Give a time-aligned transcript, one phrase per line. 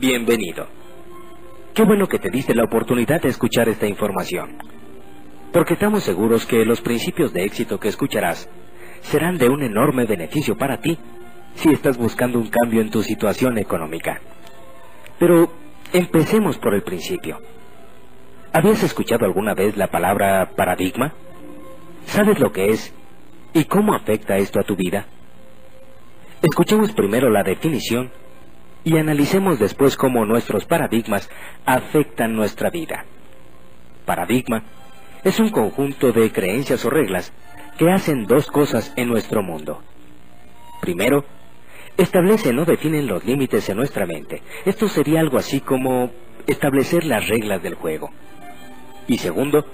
[0.00, 0.66] bienvenido.
[1.74, 4.56] Qué bueno que te diste la oportunidad de escuchar esta información.
[5.52, 8.48] Porque estamos seguros que los principios de éxito que escucharás
[9.02, 10.98] serán de un enorme beneficio para ti
[11.54, 14.22] si estás buscando un cambio en tu situación económica.
[15.18, 15.52] Pero
[15.92, 17.38] empecemos por el principio.
[18.54, 21.12] ¿Habías escuchado alguna vez la palabra paradigma?
[22.06, 22.94] ¿Sabes lo que es
[23.52, 25.06] y cómo afecta esto a tu vida?
[26.40, 28.10] Escuchemos primero la definición
[28.84, 31.28] y analicemos después cómo nuestros paradigmas
[31.64, 33.04] afectan nuestra vida.
[34.04, 34.64] Paradigma
[35.22, 37.32] es un conjunto de creencias o reglas
[37.78, 39.82] que hacen dos cosas en nuestro mundo.
[40.80, 41.24] Primero,
[41.96, 44.42] establecen o definen los límites en nuestra mente.
[44.64, 46.10] Esto sería algo así como
[46.46, 48.10] establecer las reglas del juego.
[49.06, 49.66] Y segundo,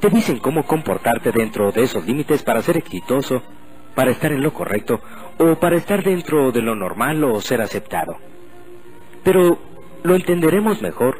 [0.00, 3.42] te dicen cómo comportarte dentro de esos límites para ser exitoso,
[3.96, 5.00] para estar en lo correcto
[5.38, 8.18] o para estar dentro de lo normal o ser aceptado.
[9.24, 9.58] Pero
[10.04, 11.18] lo entenderemos mejor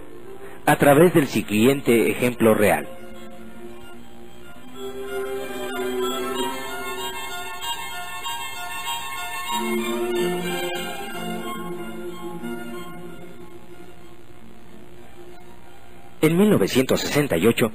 [0.66, 2.86] a través del siguiente ejemplo real.
[16.20, 17.70] En 1968,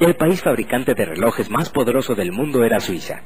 [0.00, 3.22] el país fabricante de relojes más poderoso del mundo era Suiza.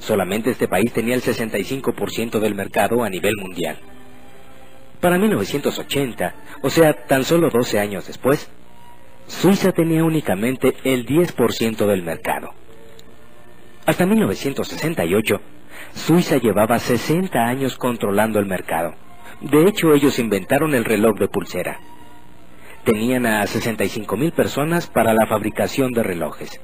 [0.00, 3.78] Solamente este país tenía el 65% del mercado a nivel mundial.
[5.00, 8.50] Para 1980, o sea, tan solo 12 años después,
[9.26, 12.52] Suiza tenía únicamente el 10% del mercado.
[13.86, 15.40] Hasta 1968,
[15.94, 18.94] Suiza llevaba 60 años controlando el mercado.
[19.40, 21.78] De hecho, ellos inventaron el reloj de pulsera.
[22.84, 26.60] Tenían a 65 mil personas para la fabricación de relojes.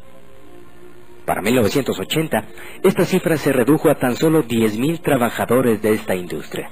[1.27, 2.45] Para 1980,
[2.85, 6.71] esta cifra se redujo a tan solo 10.000 trabajadores de esta industria.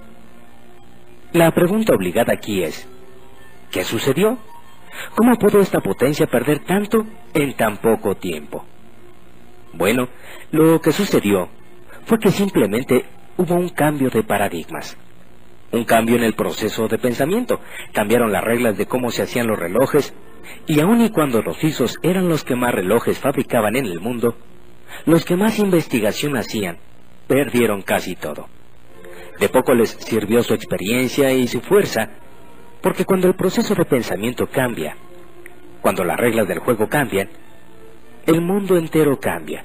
[1.33, 2.89] La pregunta obligada aquí es,
[3.73, 4.39] ¿qué sucedió?
[5.17, 8.65] ¿Cómo pudo esta potencia perder tanto en tan poco tiempo?
[9.73, 10.09] Bueno,
[10.53, 11.49] lo que sucedió
[12.07, 13.05] fue que simplemente
[13.37, 14.97] hubo un cambio de paradigmas.
[15.75, 17.61] Un cambio en el proceso de pensamiento.
[17.93, 20.15] Cambiaron las reglas de cómo se hacían los relojes
[20.69, 24.37] y aun y cuando los suizos eran los que más relojes fabricaban en el mundo,
[25.05, 26.79] los que más investigación hacían,
[27.27, 28.49] perdieron casi todo.
[29.41, 32.09] De poco les sirvió su experiencia y su fuerza,
[32.81, 34.97] porque cuando el proceso de pensamiento cambia,
[35.81, 37.29] cuando las reglas del juego cambian,
[38.27, 39.65] el mundo entero cambia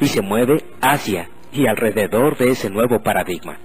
[0.00, 3.58] y se mueve hacia y alrededor de ese nuevo paradigma,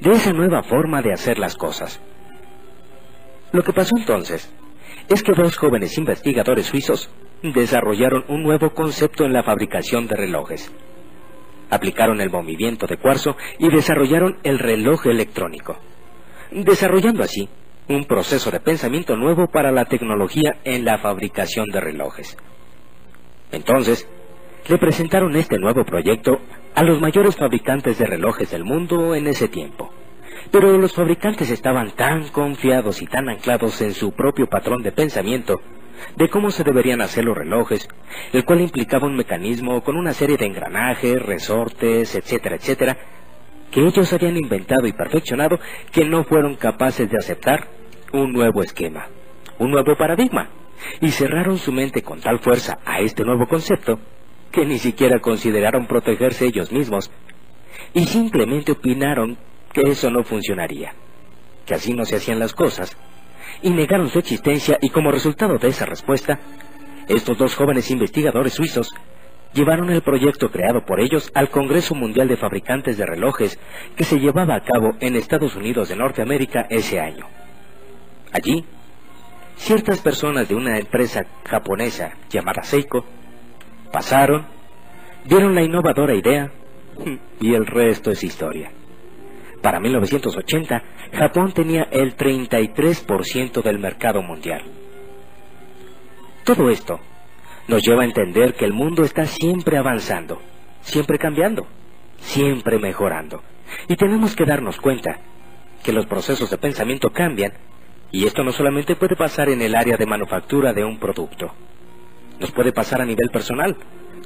[0.00, 2.00] de esa nueva forma de hacer las cosas.
[3.52, 4.52] Lo que pasó entonces
[5.08, 7.10] es que dos jóvenes investigadores suizos
[7.42, 10.72] desarrollaron un nuevo concepto en la fabricación de relojes.
[11.70, 15.76] Aplicaron el movimiento de cuarzo y desarrollaron el reloj electrónico,
[16.50, 17.48] desarrollando así
[17.88, 22.36] un proceso de pensamiento nuevo para la tecnología en la fabricación de relojes.
[23.50, 24.06] Entonces,
[24.68, 26.40] le presentaron este nuevo proyecto
[26.78, 29.92] a los mayores fabricantes de relojes del mundo en ese tiempo.
[30.52, 35.60] Pero los fabricantes estaban tan confiados y tan anclados en su propio patrón de pensamiento
[36.14, 37.88] de cómo se deberían hacer los relojes,
[38.32, 42.96] el cual implicaba un mecanismo con una serie de engranajes, resortes, etcétera, etcétera,
[43.72, 45.58] que ellos habían inventado y perfeccionado
[45.90, 47.66] que no fueron capaces de aceptar
[48.12, 49.08] un nuevo esquema,
[49.58, 50.50] un nuevo paradigma,
[51.00, 53.98] y cerraron su mente con tal fuerza a este nuevo concepto
[54.50, 57.10] que ni siquiera consideraron protegerse ellos mismos
[57.94, 59.38] y simplemente opinaron
[59.72, 60.94] que eso no funcionaría,
[61.66, 62.96] que así no se hacían las cosas,
[63.62, 66.38] y negaron su existencia y como resultado de esa respuesta,
[67.08, 68.92] estos dos jóvenes investigadores suizos
[69.52, 73.58] llevaron el proyecto creado por ellos al Congreso Mundial de Fabricantes de Relojes
[73.96, 77.26] que se llevaba a cabo en Estados Unidos de Norteamérica ese año.
[78.32, 78.64] Allí,
[79.56, 83.04] ciertas personas de una empresa japonesa llamada Seiko
[83.92, 84.46] pasaron,
[85.24, 86.50] dieron la innovadora idea
[87.40, 88.70] y el resto es historia.
[89.62, 90.82] Para 1980,
[91.12, 94.62] Japón tenía el 33% del mercado mundial.
[96.44, 97.00] Todo esto
[97.66, 100.40] nos lleva a entender que el mundo está siempre avanzando,
[100.80, 101.66] siempre cambiando,
[102.18, 103.42] siempre mejorando.
[103.88, 105.18] Y tenemos que darnos cuenta
[105.82, 107.52] que los procesos de pensamiento cambian
[108.10, 111.52] y esto no solamente puede pasar en el área de manufactura de un producto,
[112.40, 113.76] nos puede pasar a nivel personal,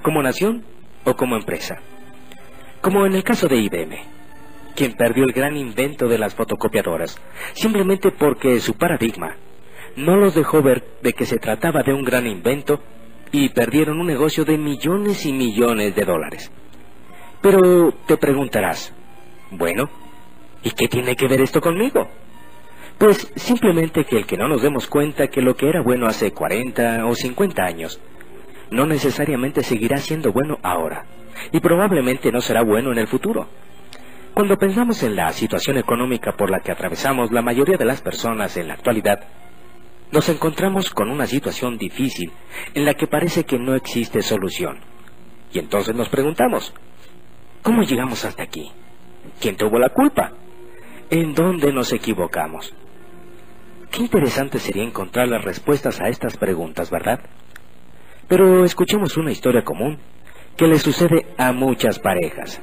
[0.02, 0.64] como nación
[1.04, 1.78] o como empresa.
[2.80, 4.12] Como en el caso de IBM
[4.74, 7.18] quien perdió el gran invento de las fotocopiadoras,
[7.54, 9.36] simplemente porque su paradigma
[9.96, 12.80] no los dejó ver de que se trataba de un gran invento
[13.30, 16.50] y perdieron un negocio de millones y millones de dólares.
[17.40, 18.92] Pero te preguntarás,
[19.50, 19.90] bueno,
[20.62, 22.08] ¿y qué tiene que ver esto conmigo?
[23.02, 26.30] Pues simplemente que el que no nos demos cuenta que lo que era bueno hace
[26.30, 28.00] 40 o 50 años
[28.70, 31.06] no necesariamente seguirá siendo bueno ahora
[31.50, 33.48] y probablemente no será bueno en el futuro.
[34.34, 38.56] Cuando pensamos en la situación económica por la que atravesamos la mayoría de las personas
[38.56, 39.18] en la actualidad,
[40.12, 42.30] nos encontramos con una situación difícil
[42.72, 44.78] en la que parece que no existe solución.
[45.52, 46.72] Y entonces nos preguntamos,
[47.62, 48.70] ¿cómo llegamos hasta aquí?
[49.40, 50.34] ¿Quién tuvo la culpa?
[51.10, 52.72] ¿En dónde nos equivocamos?
[53.92, 57.20] Qué interesante sería encontrar las respuestas a estas preguntas, ¿verdad?
[58.26, 59.98] Pero escuchemos una historia común
[60.56, 62.58] que le sucede a muchas parejas.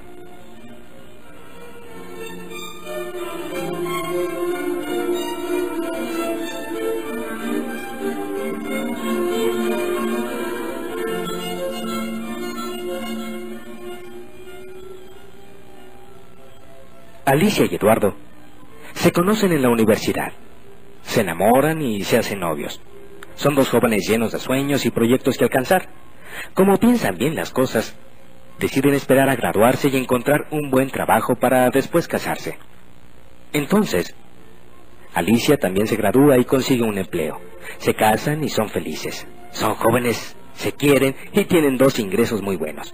[17.24, 18.16] Alicia y Eduardo
[18.96, 20.34] se conocen en la universidad,
[21.09, 22.79] se enamoran y se hacen novios.
[23.33, 25.89] Son dos jóvenes llenos de sueños y proyectos que alcanzar.
[26.53, 27.95] Como piensan bien las cosas,
[28.59, 32.59] deciden esperar a graduarse y encontrar un buen trabajo para después casarse.
[33.53, 34.15] Entonces,
[35.15, 37.41] Alicia también se gradúa y consigue un empleo.
[37.79, 39.25] Se casan y son felices.
[39.51, 42.94] Son jóvenes, se quieren y tienen dos ingresos muy buenos.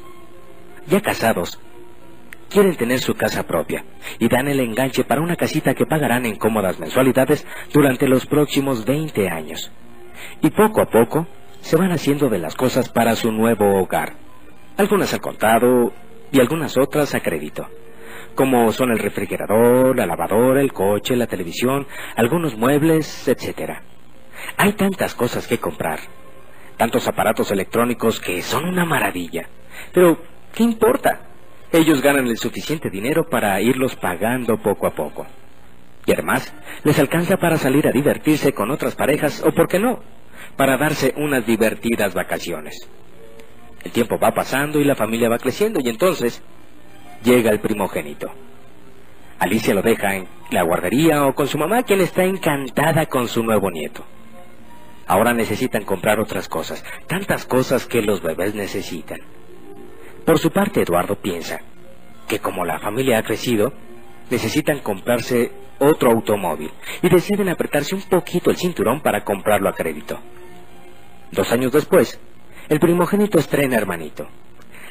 [0.88, 1.59] Ya casados,
[2.50, 3.86] quieren tener su casa propia
[4.19, 8.86] y dan el enganche para una casita que pagarán en cómodas mensualidades durante los próximos
[8.86, 9.71] 20 años.
[10.42, 11.27] Y poco a poco
[11.62, 14.13] se van haciendo de las cosas para su nuevo hogar.
[14.77, 15.94] Algunas al contado
[16.31, 17.68] y algunas otras a crédito,
[18.36, 23.80] como son el refrigerador, la lavadora, el coche, la televisión, algunos muebles, etc.
[24.57, 26.00] Hay tantas cosas que comprar,
[26.77, 29.48] tantos aparatos electrónicos que son una maravilla.
[29.94, 30.19] Pero,
[30.53, 31.21] ¿qué importa?
[31.75, 35.27] Ellos ganan el suficiente dinero para irlos pagando poco a poco.
[36.06, 36.54] Y además,
[36.86, 40.00] les alcanza para salir a divertirse con otras parejas o, por qué no,
[40.56, 42.80] para darse unas divertidas vacaciones.
[43.83, 46.42] El tiempo va pasando y la familia va creciendo y entonces
[47.25, 48.31] llega el primogénito.
[49.39, 53.44] Alicia lo deja en la guardería o con su mamá, quien está encantada con su
[53.44, 54.06] nuevo nieto.
[55.07, 59.19] Ahora necesitan comprar otras cosas, tantas cosas que los bebés necesitan.
[60.25, 61.62] Por su parte, Eduardo piensa
[62.27, 63.72] que como la familia ha crecido,
[64.30, 70.19] necesitan comprarse otro automóvil y deciden apretarse un poquito el cinturón para comprarlo a crédito.
[71.31, 72.19] Dos años después,
[72.69, 74.27] el primogénito estrena hermanito.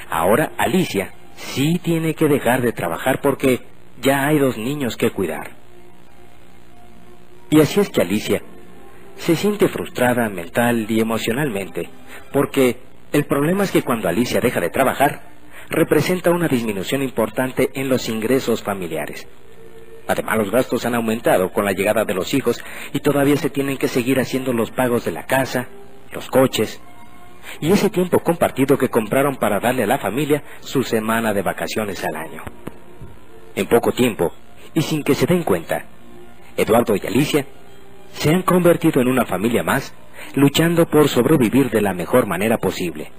[0.09, 3.61] Ahora Alicia sí tiene que dejar de trabajar porque
[4.01, 5.51] ya hay dos niños que cuidar.
[7.51, 8.43] Y así es que Alicia
[9.17, 11.89] se siente frustrada mental y emocionalmente
[12.33, 12.79] porque
[13.15, 15.23] el problema es que cuando Alicia deja de trabajar,
[15.71, 19.29] representa una disminución importante en los ingresos familiares.
[20.09, 22.61] Además, los gastos han aumentado con la llegada de los hijos
[22.93, 25.69] y todavía se tienen que seguir haciendo los pagos de la casa,
[26.11, 26.83] los coches
[27.61, 32.05] y ese tiempo compartido que compraron para darle a la familia su semana de vacaciones
[32.05, 32.43] al año.
[33.55, 34.33] En poco tiempo,
[34.75, 35.85] y sin que se den cuenta,
[36.57, 37.47] Eduardo y Alicia
[38.11, 39.95] se han convertido en una familia más
[40.35, 43.11] luchando por sobrevivir de la mejor manera posible,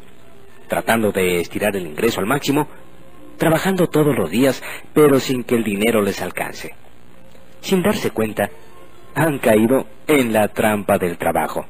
[0.68, 2.68] tratando de estirar el ingreso al máximo,
[3.38, 4.62] trabajando todos los días,
[4.94, 6.76] pero sin que el dinero les alcance.
[7.62, 8.50] Sin darse cuenta,
[9.14, 11.66] han caído en la trampa del trabajo.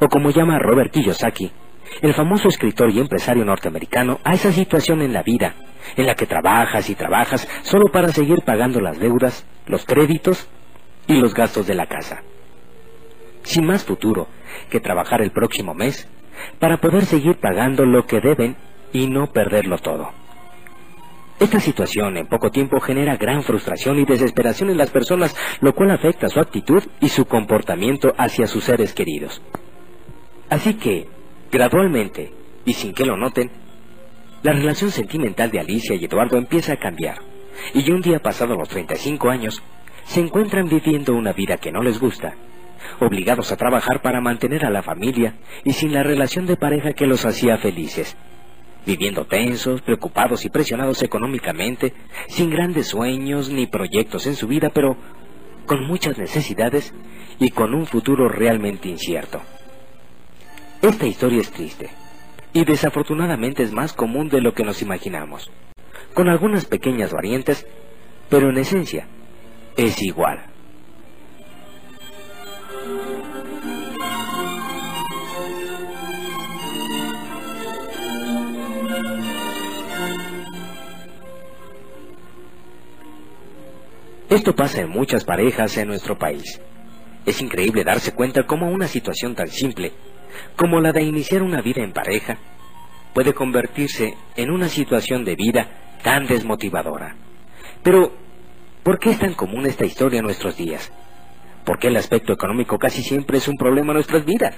[0.00, 1.52] O como llama Robert Kiyosaki,
[2.00, 5.54] el famoso escritor y empresario norteamericano, a esa situación en la vida,
[5.96, 10.48] en la que trabajas y trabajas solo para seguir pagando las deudas, los créditos
[11.06, 12.22] y los gastos de la casa
[13.42, 14.28] sin más futuro
[14.70, 16.08] que trabajar el próximo mes
[16.58, 18.56] para poder seguir pagando lo que deben
[18.92, 20.10] y no perderlo todo.
[21.40, 25.90] Esta situación en poco tiempo genera gran frustración y desesperación en las personas, lo cual
[25.90, 29.42] afecta su actitud y su comportamiento hacia sus seres queridos.
[30.48, 31.08] Así que,
[31.50, 32.32] gradualmente,
[32.64, 33.50] y sin que lo noten,
[34.42, 37.18] la relación sentimental de Alicia y Eduardo empieza a cambiar,
[37.74, 39.62] y un día pasado los 35 años,
[40.04, 42.34] se encuentran viviendo una vida que no les gusta
[43.00, 45.34] obligados a trabajar para mantener a la familia
[45.64, 48.16] y sin la relación de pareja que los hacía felices,
[48.86, 51.94] viviendo tensos, preocupados y presionados económicamente,
[52.28, 54.96] sin grandes sueños ni proyectos en su vida, pero
[55.66, 56.92] con muchas necesidades
[57.38, 59.40] y con un futuro realmente incierto.
[60.82, 61.90] Esta historia es triste
[62.52, 65.50] y desafortunadamente es más común de lo que nos imaginamos,
[66.14, 67.66] con algunas pequeñas variantes,
[68.28, 69.06] pero en esencia
[69.76, 70.51] es igual.
[84.28, 86.58] Esto pasa en muchas parejas en nuestro país.
[87.26, 89.92] Es increíble darse cuenta cómo una situación tan simple
[90.56, 92.38] como la de iniciar una vida en pareja
[93.12, 95.68] puede convertirse en una situación de vida
[96.02, 97.14] tan desmotivadora.
[97.82, 98.12] Pero,
[98.82, 100.90] ¿por qué es tan común esta historia en nuestros días?
[101.64, 104.56] ¿Por qué el aspecto económico casi siempre es un problema en nuestras vidas?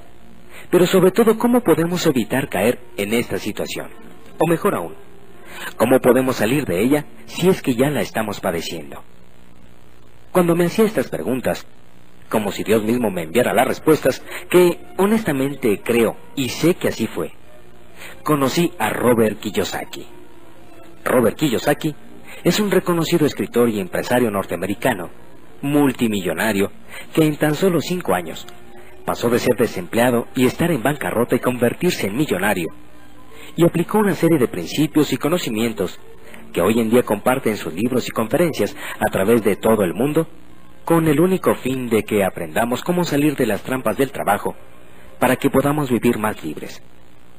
[0.71, 3.91] Pero sobre todo, ¿cómo podemos evitar caer en esta situación?
[4.39, 4.95] O mejor aún,
[5.77, 9.03] ¿cómo podemos salir de ella si es que ya la estamos padeciendo?
[10.33, 11.67] Cuando me hacía estas preguntas,
[12.29, 17.07] como si Dios mismo me enviara las respuestas, que honestamente creo y sé que así
[17.07, 17.33] fue,
[18.23, 20.07] conocí a Robert Kiyosaki.
[21.05, 21.95] Robert Kiyosaki
[22.43, 25.11] es un reconocido escritor y empresario norteamericano,
[25.65, 26.71] multimillonario,
[27.15, 28.47] que en tan solo cinco años
[29.05, 32.69] pasó de ser desempleado y estar en bancarrota y convertirse en millonario,
[33.57, 35.99] y aplicó una serie de principios y conocimientos
[36.53, 39.93] que hoy en día comparte en sus libros y conferencias a través de todo el
[39.93, 40.29] mundo,
[40.85, 44.55] con el único fin de que aprendamos cómo salir de las trampas del trabajo
[45.19, 46.83] para que podamos vivir más libres,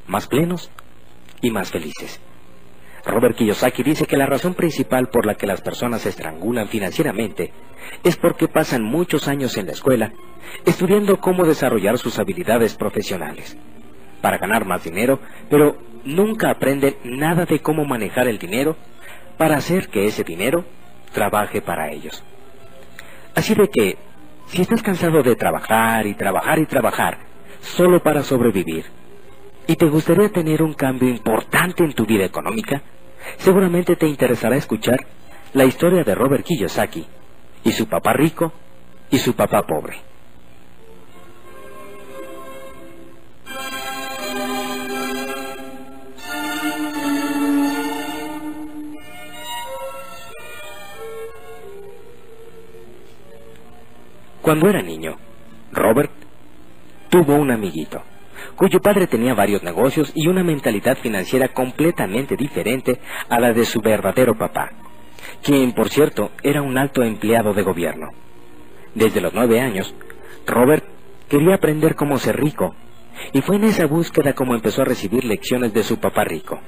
[0.08, 0.70] más plenos
[1.42, 2.20] y más felices.
[3.06, 7.52] Robert Kiyosaki dice que la razón principal por la que las personas se estrangulan financieramente
[8.04, 10.12] es porque pasan muchos años en la escuela
[10.66, 13.58] estudiando cómo desarrollar sus habilidades profesionales
[14.22, 15.20] para ganar más dinero,
[15.50, 18.76] pero nunca aprenden nada de cómo manejar el dinero
[19.38, 20.66] para hacer que ese dinero
[21.14, 22.24] trabaje para ellos.
[23.36, 23.98] Así de que,
[24.48, 27.20] si estás cansado de trabajar y trabajar y trabajar
[27.62, 28.86] solo para sobrevivir,
[29.68, 32.82] y te gustaría tener un cambio importante en tu vida económica,
[33.38, 35.06] seguramente te interesará escuchar
[35.54, 37.06] la historia de Robert Kiyosaki
[37.64, 38.52] y su papá rico
[39.10, 39.98] y su papá pobre.
[54.42, 55.18] Cuando era niño,
[55.72, 56.12] Robert
[57.10, 58.04] tuvo un amiguito,
[58.56, 63.82] cuyo padre tenía varios negocios y una mentalidad financiera completamente diferente a la de su
[63.82, 64.72] verdadero papá,
[65.44, 68.08] quien, por cierto, era un alto empleado de gobierno.
[68.94, 69.94] Desde los nueve años,
[70.48, 70.86] Robert
[71.28, 72.76] quería aprender cómo ser rico,
[73.34, 76.60] y fue en esa búsqueda como empezó a recibir lecciones de su papá rico,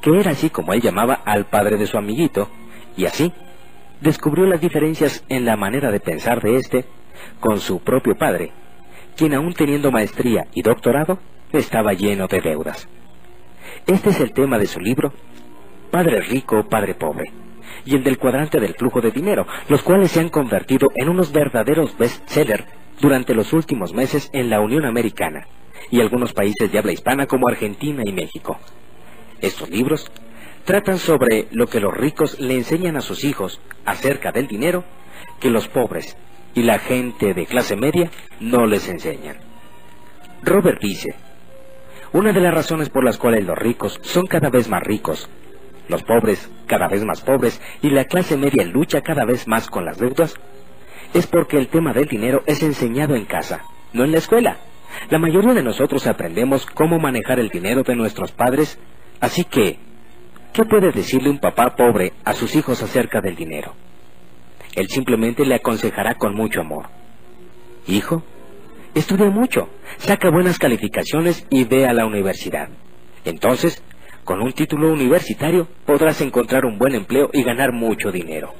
[0.00, 2.48] que era así como él llamaba al padre de su amiguito,
[2.96, 3.32] y así
[4.00, 6.84] descubrió las diferencias en la manera de pensar de éste
[7.38, 8.52] con su propio padre,
[9.16, 11.18] quien aún teniendo maestría y doctorado,
[11.52, 12.88] estaba lleno de deudas.
[13.86, 15.12] Este es el tema de su libro,
[15.90, 17.32] Padre Rico, Padre Pobre,
[17.84, 21.32] y el del cuadrante del flujo de dinero, los cuales se han convertido en unos
[21.32, 22.64] verdaderos bestsellers
[23.00, 25.46] durante los últimos meses en la Unión Americana
[25.90, 28.58] y algunos países de habla hispana como Argentina y México.
[29.40, 30.10] Estos libros
[30.64, 34.84] tratan sobre lo que los ricos le enseñan a sus hijos acerca del dinero
[35.40, 36.16] que los pobres
[36.54, 39.38] y la gente de clase media no les enseñan.
[40.42, 41.14] Robert dice,
[42.12, 45.28] una de las razones por las cuales los ricos son cada vez más ricos,
[45.88, 49.84] los pobres cada vez más pobres y la clase media lucha cada vez más con
[49.84, 50.34] las deudas,
[51.14, 54.58] es porque el tema del dinero es enseñado en casa, no en la escuela.
[55.08, 58.78] La mayoría de nosotros aprendemos cómo manejar el dinero de nuestros padres,
[59.20, 59.78] así que
[60.52, 63.74] ¿Qué puede decirle un papá pobre a sus hijos acerca del dinero?
[64.74, 66.86] Él simplemente le aconsejará con mucho amor.
[67.86, 68.22] Hijo,
[68.94, 72.68] estudia mucho, saca buenas calificaciones y ve a la universidad.
[73.24, 73.82] Entonces,
[74.24, 78.54] con un título universitario podrás encontrar un buen empleo y ganar mucho dinero.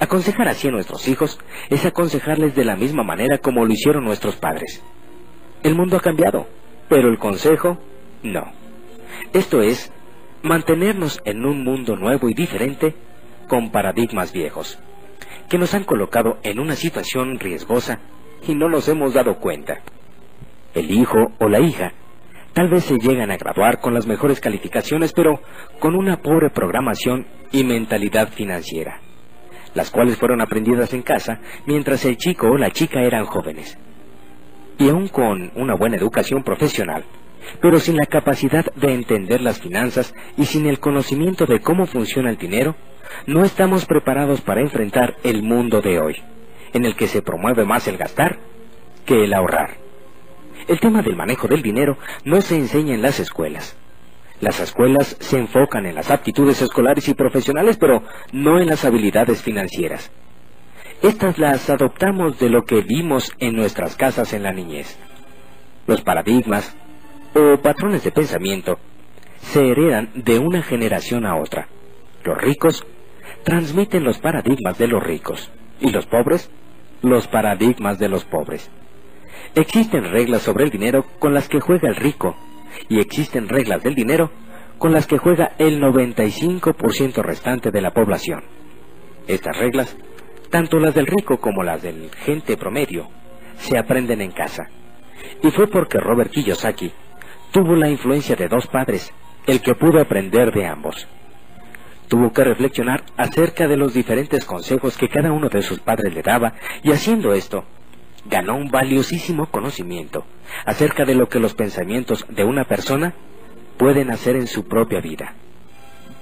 [0.00, 1.38] Aconsejar así a nuestros hijos
[1.70, 4.82] es aconsejarles de la misma manera como lo hicieron nuestros padres.
[5.62, 6.48] El mundo ha cambiado,
[6.88, 7.78] pero el consejo
[8.24, 8.52] no.
[9.32, 9.92] Esto es
[10.42, 12.96] mantenernos en un mundo nuevo y diferente
[13.52, 14.78] con paradigmas viejos,
[15.50, 18.00] que nos han colocado en una situación riesgosa
[18.48, 19.82] y no nos hemos dado cuenta.
[20.72, 21.92] El hijo o la hija
[22.54, 25.42] tal vez se llegan a graduar con las mejores calificaciones, pero
[25.80, 29.02] con una pobre programación y mentalidad financiera,
[29.74, 33.78] las cuales fueron aprendidas en casa mientras el chico o la chica eran jóvenes.
[34.78, 37.04] Y aún con una buena educación profesional,
[37.60, 42.30] pero sin la capacidad de entender las finanzas y sin el conocimiento de cómo funciona
[42.30, 42.76] el dinero,
[43.26, 46.16] no estamos preparados para enfrentar el mundo de hoy,
[46.72, 48.38] en el que se promueve más el gastar
[49.04, 49.76] que el ahorrar.
[50.68, 53.76] El tema del manejo del dinero no se enseña en las escuelas.
[54.40, 59.42] Las escuelas se enfocan en las aptitudes escolares y profesionales, pero no en las habilidades
[59.42, 60.10] financieras.
[61.00, 64.98] Estas las adoptamos de lo que vimos en nuestras casas en la niñez.
[65.86, 66.76] Los paradigmas,
[67.34, 68.78] o patrones de pensamiento
[69.40, 71.68] se heredan de una generación a otra.
[72.24, 72.84] Los ricos
[73.44, 76.50] transmiten los paradigmas de los ricos y los pobres
[77.02, 78.70] los paradigmas de los pobres.
[79.54, 82.36] Existen reglas sobre el dinero con las que juega el rico
[82.88, 84.30] y existen reglas del dinero
[84.78, 88.44] con las que juega el 95% restante de la población.
[89.26, 89.96] Estas reglas,
[90.50, 93.08] tanto las del rico como las del gente promedio,
[93.58, 94.68] se aprenden en casa.
[95.42, 96.92] Y fue porque Robert Kiyosaki
[97.52, 99.12] tuvo la influencia de dos padres,
[99.46, 101.06] el que pudo aprender de ambos.
[102.08, 106.22] Tuvo que reflexionar acerca de los diferentes consejos que cada uno de sus padres le
[106.22, 107.64] daba y haciendo esto,
[108.24, 110.24] ganó un valiosísimo conocimiento
[110.64, 113.14] acerca de lo que los pensamientos de una persona
[113.76, 115.34] pueden hacer en su propia vida.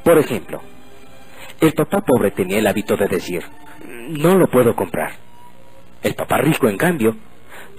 [0.04, 0.60] Por ejemplo,
[1.60, 3.42] el papá pobre tenía el hábito de decir,
[3.86, 5.12] no lo puedo comprar.
[6.02, 7.16] El papá rico, en cambio,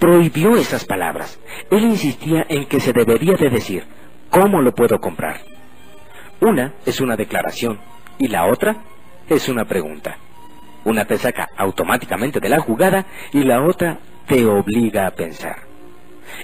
[0.02, 1.38] prohibió esas palabras.
[1.70, 3.84] Él insistía en que se debería de decir,
[4.30, 5.42] ¿cómo lo puedo comprar?
[6.40, 7.78] Una es una declaración
[8.18, 8.78] y la otra
[9.28, 10.18] es una pregunta.
[10.84, 15.54] Una te saca automáticamente de la jugada y la otra te obliga a pensar.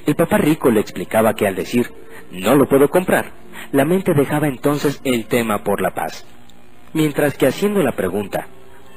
[0.06, 1.90] El papá rico le explicaba que al decir,
[2.30, 3.32] no lo puedo comprar,
[3.72, 6.24] la mente dejaba entonces el tema por la paz.
[6.92, 8.46] Mientras que haciendo la pregunta,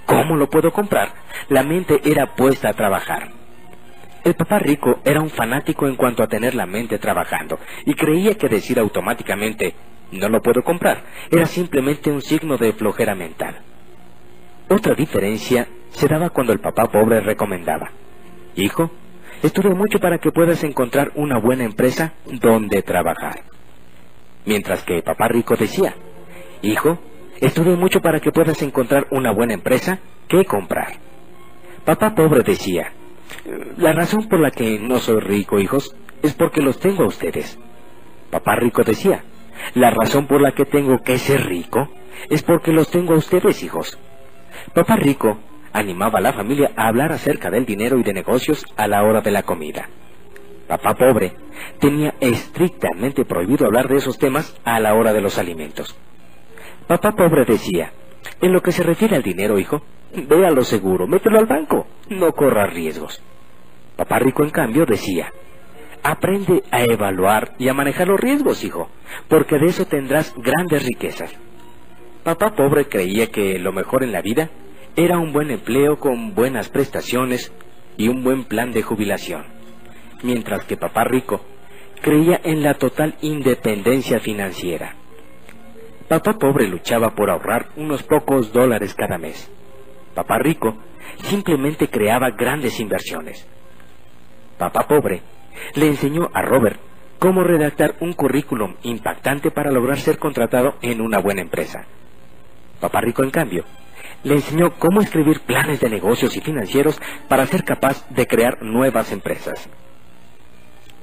[0.05, 1.13] ¿cómo lo puedo comprar?
[1.49, 3.40] La mente era puesta a trabajar.
[4.23, 8.35] El papá rico era un fanático en cuanto a tener la mente trabajando y creía
[8.35, 9.73] que decir automáticamente,
[10.11, 13.57] no lo puedo comprar, era simplemente un signo de flojera mental.
[14.69, 17.91] Otra diferencia se daba cuando el papá pobre recomendaba,
[18.55, 18.91] Hijo,
[19.41, 23.43] estudia mucho para que puedas encontrar una buena empresa donde trabajar.
[24.45, 25.95] Mientras que papá rico decía,
[26.61, 26.99] Hijo,
[27.39, 30.93] estudia mucho para que puedas encontrar una buena empresa que comprar.
[31.85, 32.91] Papá pobre decía,
[33.77, 37.57] la razón por la que no soy rico, hijos, es porque los tengo a ustedes.
[38.29, 39.23] Papá rico decía,
[39.73, 41.89] la razón por la que tengo que ser rico
[42.29, 43.97] es porque los tengo a ustedes, hijos.
[44.73, 45.39] Papá rico
[45.73, 49.21] animaba a la familia a hablar acerca del dinero y de negocios a la hora
[49.21, 49.89] de la comida.
[50.67, 51.33] Papá pobre
[51.79, 55.95] tenía estrictamente prohibido hablar de esos temas a la hora de los alimentos.
[56.87, 57.93] Papá pobre decía,
[58.41, 62.31] en lo que se refiere al dinero, hijo, ve lo seguro, mételo al banco, no
[62.33, 63.21] corras riesgos.
[63.95, 65.31] Papá rico, en cambio, decía,
[66.03, 68.89] aprende a evaluar y a manejar los riesgos, hijo,
[69.27, 71.33] porque de eso tendrás grandes riquezas.
[72.23, 74.49] Papá pobre creía que lo mejor en la vida
[74.95, 77.51] era un buen empleo con buenas prestaciones
[77.97, 79.45] y un buen plan de jubilación,
[80.23, 81.41] mientras que papá rico
[82.01, 84.95] creía en la total independencia financiera.
[86.07, 89.49] Papá pobre luchaba por ahorrar unos pocos dólares cada mes.
[90.13, 90.77] Papá rico
[91.23, 93.47] simplemente creaba grandes inversiones.
[94.57, 95.21] Papá pobre
[95.75, 96.79] le enseñó a Robert
[97.19, 101.85] cómo redactar un currículum impactante para lograr ser contratado en una buena empresa.
[102.79, 103.63] Papá rico, en cambio,
[104.23, 109.11] le enseñó cómo escribir planes de negocios y financieros para ser capaz de crear nuevas
[109.11, 109.69] empresas.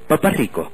[0.07, 0.71] Papá Rico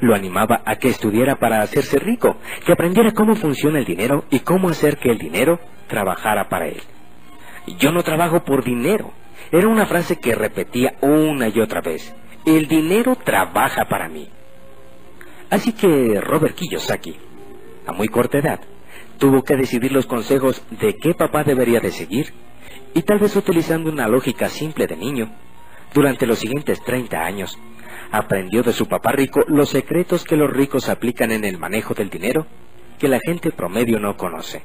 [0.00, 4.40] lo animaba a que estudiara para hacerse rico, que aprendiera cómo funciona el dinero y
[4.40, 6.80] cómo hacer que el dinero trabajara para él.
[7.76, 9.12] Yo no trabajo por dinero.
[9.50, 12.14] Era una frase que repetía una y otra vez.
[12.44, 14.28] El dinero trabaja para mí.
[15.50, 17.16] Así que Robert Kiyosaki,
[17.86, 18.60] a muy corta edad,
[19.18, 22.32] tuvo que decidir los consejos de qué papá debería de seguir
[22.94, 25.30] y tal vez utilizando una lógica simple de niño,
[25.94, 27.58] durante los siguientes 30 años,
[28.10, 32.10] aprendió de su papá rico los secretos que los ricos aplican en el manejo del
[32.10, 32.46] dinero
[32.98, 34.62] que la gente promedio no conoce.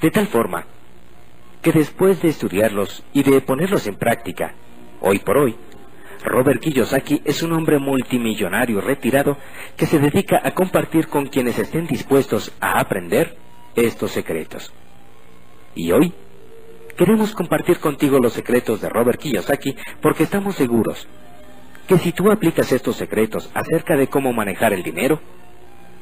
[0.00, 0.66] De tal forma
[1.62, 4.54] que después de estudiarlos y de ponerlos en práctica,
[5.00, 5.56] hoy por hoy,
[6.24, 9.38] Robert Kiyosaki es un hombre multimillonario retirado
[9.76, 13.36] que se dedica a compartir con quienes estén dispuestos a aprender
[13.74, 14.72] estos secretos.
[15.74, 16.12] Y hoy
[16.96, 21.08] queremos compartir contigo los secretos de Robert Kiyosaki porque estamos seguros
[21.86, 25.20] que si tú aplicas estos secretos acerca de cómo manejar el dinero,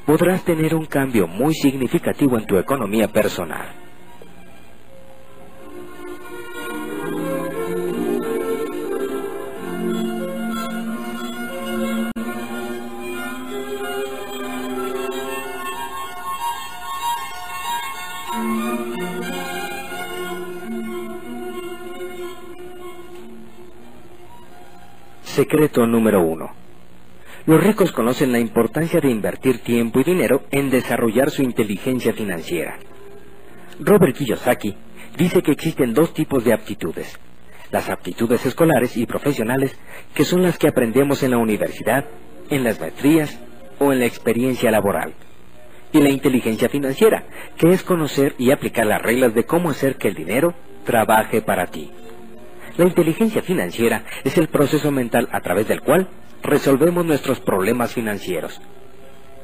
[0.04, 3.87] podrás tener un cambio muy significativo en tu economía personal.
[25.38, 26.50] Secreto número uno.
[27.46, 32.76] Los ricos conocen la importancia de invertir tiempo y dinero en desarrollar su inteligencia financiera.
[33.78, 34.74] Robert Kiyosaki
[35.16, 37.16] dice que existen dos tipos de aptitudes.
[37.70, 39.78] Las aptitudes escolares y profesionales,
[40.12, 42.04] que son las que aprendemos en la universidad,
[42.50, 43.38] en las maestrías
[43.78, 45.14] o en la experiencia laboral.
[45.92, 47.22] Y la inteligencia financiera,
[47.56, 50.52] que es conocer y aplicar las reglas de cómo hacer que el dinero
[50.84, 51.92] trabaje para ti.
[52.78, 56.08] La inteligencia financiera es el proceso mental a través del cual
[56.44, 58.60] resolvemos nuestros problemas financieros.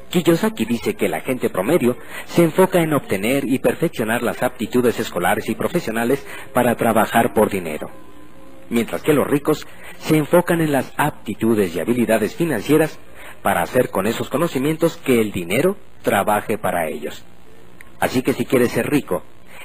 [0.09, 5.49] Kiyosaki dice que la gente promedio se enfoca en obtener y perfeccionar las aptitudes escolares
[5.49, 7.91] y profesionales para trabajar por dinero,
[8.69, 9.67] mientras que los ricos
[9.97, 12.97] se enfocan en las aptitudes y habilidades financieras
[13.41, 17.25] para hacer con esos conocimientos que el dinero trabaje para ellos.
[17.99, 19.23] Así que si quieres ser rico,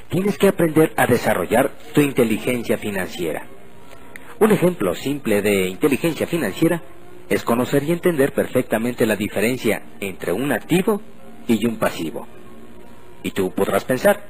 [0.08, 3.46] tienes que aprender a desarrollar tu inteligencia financiera.
[4.40, 6.82] Un ejemplo simple de inteligencia financiera
[7.28, 11.02] es conocer y entender perfectamente la diferencia entre un activo
[11.46, 12.26] y un pasivo.
[13.22, 14.24] Y tú podrás pensar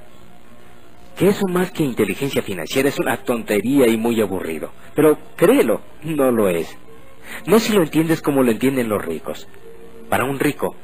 [1.16, 4.72] que eso más que inteligencia financiera es una tontería y muy aburrido.
[4.96, 6.76] Pero créelo, no lo es.
[7.46, 9.46] No si lo entiendes como lo entienden los ricos.
[10.08, 10.74] Para un rico,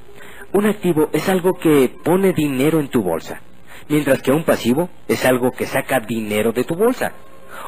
[0.52, 3.40] un activo es algo que pone dinero en tu bolsa,
[3.88, 7.12] mientras que un pasivo es algo que saca dinero de tu bolsa.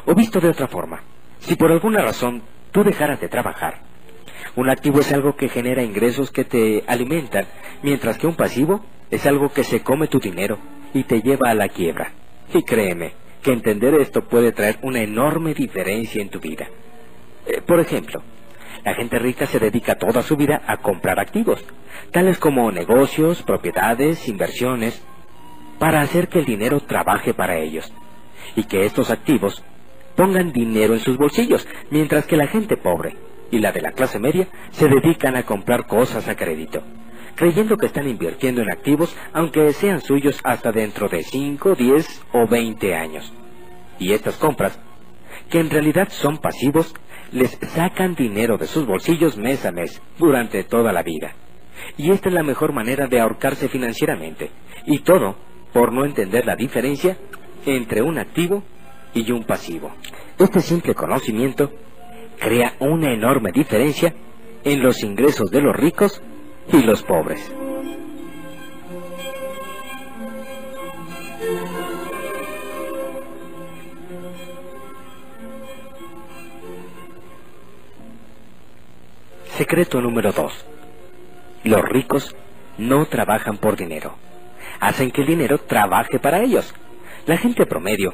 [0.05, 1.03] O visto de otra forma,
[1.39, 3.81] si por alguna razón tú dejaras de trabajar,
[4.55, 7.45] un activo es algo que genera ingresos que te alimentan,
[7.83, 10.57] mientras que un pasivo es algo que se come tu dinero
[10.93, 12.11] y te lleva a la quiebra.
[12.53, 16.67] Y créeme, que entender esto puede traer una enorme diferencia en tu vida.
[17.45, 18.21] Eh, por ejemplo,
[18.83, 21.63] la gente rica se dedica toda su vida a comprar activos,
[22.11, 25.01] tales como negocios, propiedades, inversiones,
[25.77, 27.91] para hacer que el dinero trabaje para ellos
[28.55, 29.63] y que estos activos
[30.19, 33.15] pongan dinero en sus bolsillos, mientras que la gente pobre
[33.51, 36.83] y la de la clase media se dedican a comprar cosas a crédito,
[37.35, 42.47] creyendo que están invirtiendo en activos aunque sean suyos hasta dentro de 5, 10 o
[42.47, 43.31] 20 años.
[43.97, 44.77] Y estas compras,
[45.49, 46.93] que en realidad son pasivos,
[47.31, 51.33] les sacan dinero de sus bolsillos mes a mes durante toda la vida.
[51.95, 54.51] Y esta es la mejor manera de ahorcarse financieramente.
[54.85, 55.37] Y todo
[55.71, 57.15] por no entender la diferencia
[57.65, 58.65] entre un activo
[59.13, 59.91] y un pasivo.
[60.37, 61.71] Este simple conocimiento
[62.39, 64.13] crea una enorme diferencia
[64.63, 66.21] en los ingresos de los ricos
[66.71, 67.51] y los pobres.
[79.57, 80.65] Secreto número 2.
[81.65, 82.33] Los ricos
[82.77, 84.15] no trabajan por dinero.
[84.79, 86.73] Hacen que el dinero trabaje para ellos.
[87.25, 88.13] La gente promedio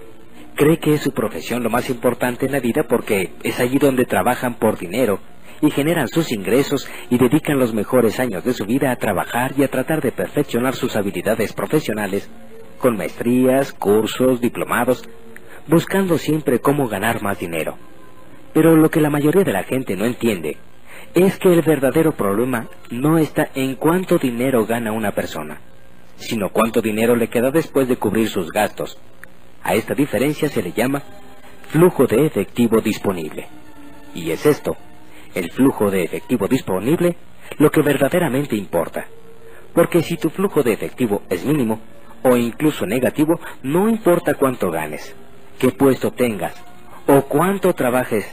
[0.56, 4.06] cree que es su profesión lo más importante en la vida porque es allí donde
[4.06, 5.20] trabajan por dinero
[5.62, 9.64] y generan sus ingresos y dedican los mejores años de su vida a trabajar y
[9.64, 12.30] a tratar de perfeccionar sus habilidades profesionales
[12.80, 15.04] con maestrías, cursos, diplomados,
[15.68, 17.78] buscando siempre cómo ganar más dinero.
[18.54, 20.58] Pero lo que la mayoría de la gente no entiende
[21.14, 25.60] es que el verdadero problema no está en cuánto dinero gana una persona,
[26.18, 28.98] sino cuánto dinero le queda después de cubrir sus gastos,
[29.66, 31.02] a esta diferencia se le llama
[31.70, 33.48] flujo de efectivo disponible.
[34.14, 34.78] Y es esto,
[35.34, 37.18] el flujo de efectivo disponible,
[37.58, 39.08] lo que verdaderamente importa.
[39.74, 41.82] Porque si tu flujo de efectivo es mínimo
[42.22, 45.16] o incluso negativo, no importa cuánto ganes,
[45.58, 46.54] qué puesto tengas
[47.08, 48.24] o cuánto trabajes,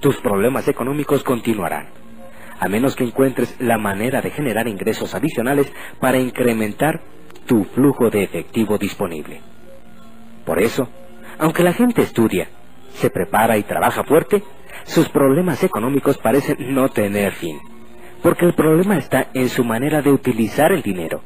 [0.00, 1.88] tus problemas económicos continuarán,
[2.60, 7.00] a menos que encuentres la manera de generar ingresos adicionales para incrementar
[7.46, 9.40] tu flujo de efectivo disponible.
[10.46, 10.88] Por eso,
[11.38, 12.48] aunque la gente estudia,
[12.94, 14.44] se prepara y trabaja fuerte,
[14.84, 17.58] sus problemas económicos parecen no tener fin,
[18.22, 21.20] porque el problema está en su manera de utilizar el dinero.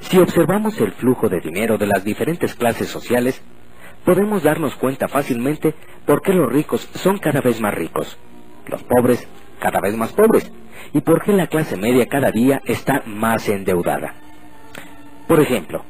[0.00, 3.42] Si observamos el flujo de dinero de las diferentes clases sociales,
[4.04, 8.18] podemos darnos cuenta fácilmente por qué los ricos son cada vez más ricos,
[8.66, 9.26] los pobres
[9.58, 10.52] cada vez más pobres,
[10.92, 14.14] y por qué la clase media cada día está más endeudada.
[15.26, 15.82] Por ejemplo,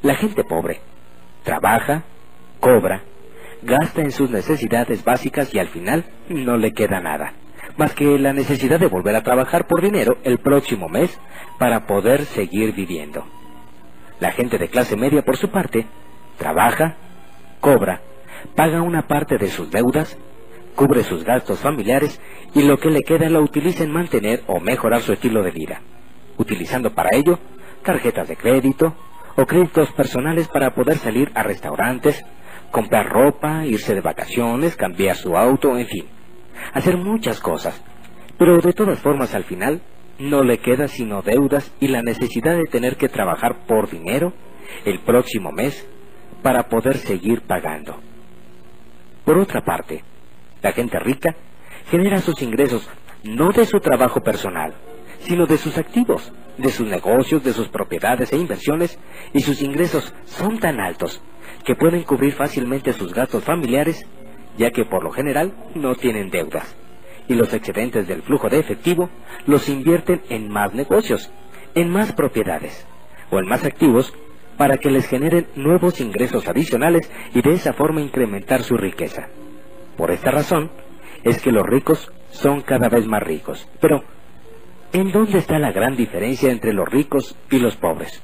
[0.00, 0.80] la gente pobre
[1.42, 2.04] trabaja,
[2.60, 3.02] cobra,
[3.62, 7.34] gasta en sus necesidades básicas y al final no le queda nada,
[7.76, 11.18] más que la necesidad de volver a trabajar por dinero el próximo mes
[11.58, 13.24] para poder seguir viviendo.
[14.20, 15.86] La gente de clase media, por su parte,
[16.38, 16.96] trabaja,
[17.60, 18.00] cobra,
[18.54, 20.16] paga una parte de sus deudas,
[20.74, 22.20] cubre sus gastos familiares
[22.54, 25.80] y lo que le queda lo utiliza en mantener o mejorar su estilo de vida,
[26.36, 27.38] utilizando para ello
[27.82, 28.94] tarjetas de crédito,
[29.38, 32.24] o créditos personales para poder salir a restaurantes,
[32.72, 36.06] comprar ropa, irse de vacaciones, cambiar su auto, en fin,
[36.72, 37.80] hacer muchas cosas.
[38.36, 39.80] Pero de todas formas al final
[40.18, 44.32] no le queda sino deudas y la necesidad de tener que trabajar por dinero
[44.84, 45.88] el próximo mes
[46.42, 47.96] para poder seguir pagando.
[49.24, 50.02] Por otra parte,
[50.62, 51.36] la gente rica
[51.92, 52.90] genera sus ingresos
[53.22, 54.74] no de su trabajo personal,
[55.20, 58.98] sino de sus activos, de sus negocios, de sus propiedades e inversiones,
[59.32, 61.22] y sus ingresos son tan altos
[61.64, 64.06] que pueden cubrir fácilmente sus gastos familiares
[64.58, 66.76] ya que por lo general no tienen deudas,
[67.28, 69.08] y los excedentes del flujo de efectivo
[69.46, 71.30] los invierten en más negocios,
[71.74, 72.86] en más propiedades,
[73.30, 74.12] o en más activos
[74.56, 79.28] para que les generen nuevos ingresos adicionales y de esa forma incrementar su riqueza.
[79.96, 80.70] Por esta razón
[81.22, 83.68] es que los ricos son cada vez más ricos.
[83.80, 84.02] Pero,
[84.92, 88.22] ¿en dónde está la gran diferencia entre los ricos y los pobres?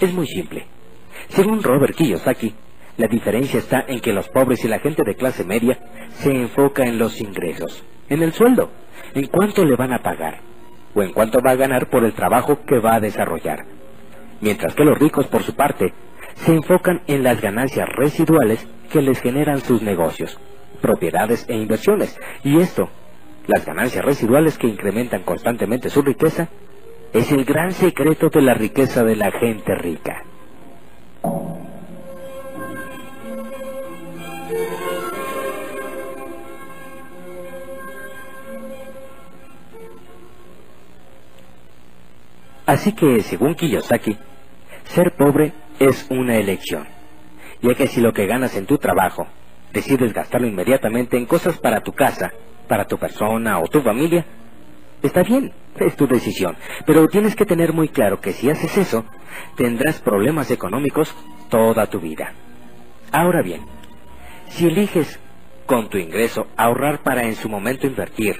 [0.00, 0.66] Es muy simple.
[1.28, 2.54] Según Robert Kiyosaki,
[2.96, 5.78] la diferencia está en que los pobres y la gente de clase media
[6.14, 8.70] se enfoca en los ingresos, en el sueldo,
[9.14, 10.40] en cuánto le van a pagar,
[10.94, 13.64] o en cuánto va a ganar por el trabajo que va a desarrollar.
[14.40, 15.92] Mientras que los ricos, por su parte,
[16.34, 20.38] se enfocan en las ganancias residuales que les generan sus negocios,
[20.80, 22.18] propiedades e inversiones.
[22.42, 22.90] Y esto,
[23.46, 26.48] las ganancias residuales que incrementan constantemente su riqueza,
[27.12, 30.24] es el gran secreto de la riqueza de la gente rica.
[42.64, 44.16] Así que, según Kiyosaki,
[44.84, 46.86] ser pobre es una elección,
[47.60, 49.26] ya que si lo que ganas en tu trabajo
[49.72, 52.32] decides gastarlo inmediatamente en cosas para tu casa,
[52.68, 54.24] para tu persona o tu familia,
[55.02, 59.04] está bien, es tu decisión, pero tienes que tener muy claro que si haces eso,
[59.56, 61.14] tendrás problemas económicos
[61.48, 62.32] toda tu vida.
[63.10, 63.62] Ahora bien,
[64.48, 65.20] si eliges
[65.66, 68.36] con tu ingreso ahorrar para en su momento invertir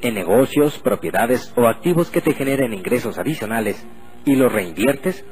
[0.00, 3.86] en negocios, propiedades o activos que te generen ingresos adicionales
[4.24, 5.24] y los reinviertes,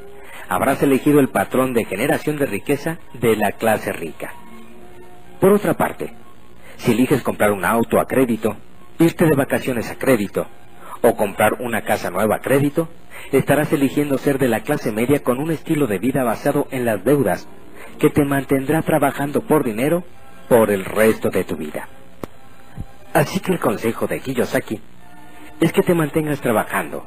[0.48, 4.32] habrás elegido el patrón de generación de riqueza de la clase rica.
[5.40, 6.12] Por otra parte,
[6.80, 8.56] si eliges comprar un auto a crédito,
[8.98, 10.46] irte de vacaciones a crédito
[11.02, 12.88] o comprar una casa nueva a crédito,
[13.32, 17.04] estarás eligiendo ser de la clase media con un estilo de vida basado en las
[17.04, 17.46] deudas
[17.98, 20.04] que te mantendrá trabajando por dinero
[20.48, 21.86] por el resto de tu vida.
[23.12, 24.80] Así que el consejo de Kiyosaki
[25.60, 27.06] es que te mantengas trabajando,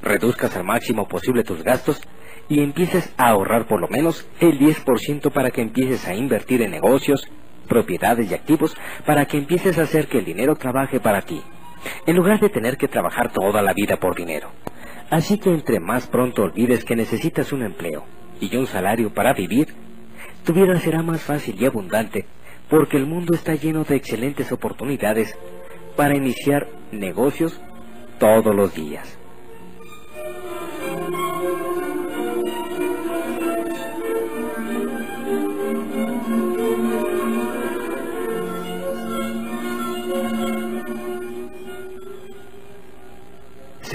[0.00, 2.00] reduzcas al máximo posible tus gastos
[2.48, 6.70] y empieces a ahorrar por lo menos el 10% para que empieces a invertir en
[6.70, 7.28] negocios,
[7.68, 8.76] propiedades y activos
[9.06, 11.42] para que empieces a hacer que el dinero trabaje para ti,
[12.06, 14.50] en lugar de tener que trabajar toda la vida por dinero.
[15.10, 18.04] Así que entre más pronto olvides que necesitas un empleo
[18.40, 19.68] y un salario para vivir,
[20.44, 22.26] tu vida será más fácil y abundante
[22.68, 25.34] porque el mundo está lleno de excelentes oportunidades
[25.96, 27.60] para iniciar negocios
[28.18, 29.17] todos los días.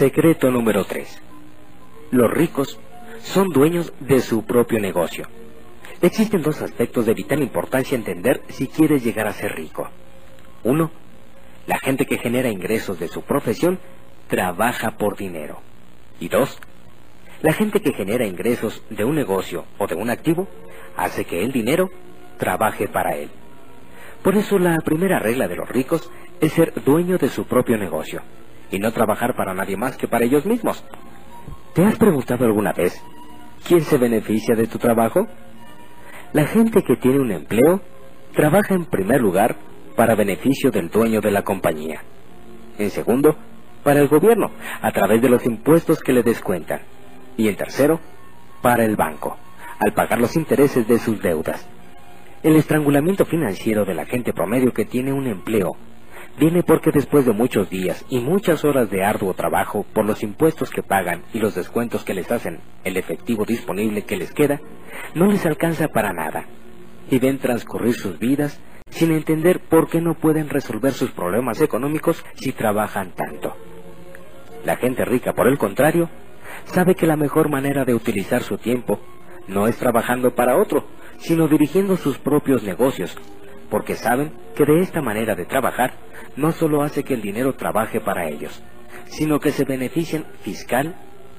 [0.03, 1.21] Secreto número 3.
[2.11, 2.77] Los ricos
[3.21, 5.29] son dueños de su propio negocio.
[6.01, 9.89] Existen dos aspectos de vital importancia entender si quieres llegar a ser rico.
[10.65, 10.91] Uno,
[11.67, 13.79] la gente que genera ingresos de su profesión
[14.27, 15.61] trabaja por dinero.
[16.19, 16.59] Y dos,
[17.41, 20.49] la gente que genera ingresos de un negocio o de un activo
[20.97, 21.89] hace que el dinero
[22.37, 23.29] trabaje para él.
[24.21, 26.11] Por eso la primera regla de los ricos
[26.41, 28.21] es ser dueño de su propio negocio
[28.73, 30.83] y no trabajar para nadie más que para ellos mismos.
[31.73, 32.99] ¿Te has preguntado alguna vez
[33.67, 35.27] quién se beneficia de tu trabajo?
[36.33, 37.81] La gente que tiene un empleo
[38.33, 39.55] trabaja en primer lugar
[39.95, 42.01] para beneficio del dueño de la compañía.
[42.79, 43.37] En segundo,
[43.83, 44.49] para el gobierno,
[44.81, 46.81] a través de los impuestos que le descuentan.
[47.37, 47.99] Y en tercero,
[48.63, 49.37] para el banco,
[49.79, 51.67] al pagar los intereses de sus deudas.
[52.41, 55.77] El estrangulamiento financiero de la gente promedio que tiene un empleo
[56.37, 60.69] viene porque después de muchos días y muchas horas de arduo trabajo por los impuestos
[60.69, 64.59] que pagan y los descuentos que les hacen, el efectivo disponible que les queda,
[65.15, 66.45] no les alcanza para nada,
[67.09, 72.23] y ven transcurrir sus vidas sin entender por qué no pueden resolver sus problemas económicos
[72.35, 73.55] si trabajan tanto.
[74.65, 76.09] La gente rica, por el contrario,
[76.65, 78.99] sabe que la mejor manera de utilizar su tiempo
[79.47, 80.85] no es trabajando para otro,
[81.17, 83.17] sino dirigiendo sus propios negocios,
[83.73, 85.95] porque saben que de esta manera de trabajar
[86.35, 88.61] no solo hace que el dinero trabaje para ellos,
[89.05, 90.95] sino que se beneficien fiscal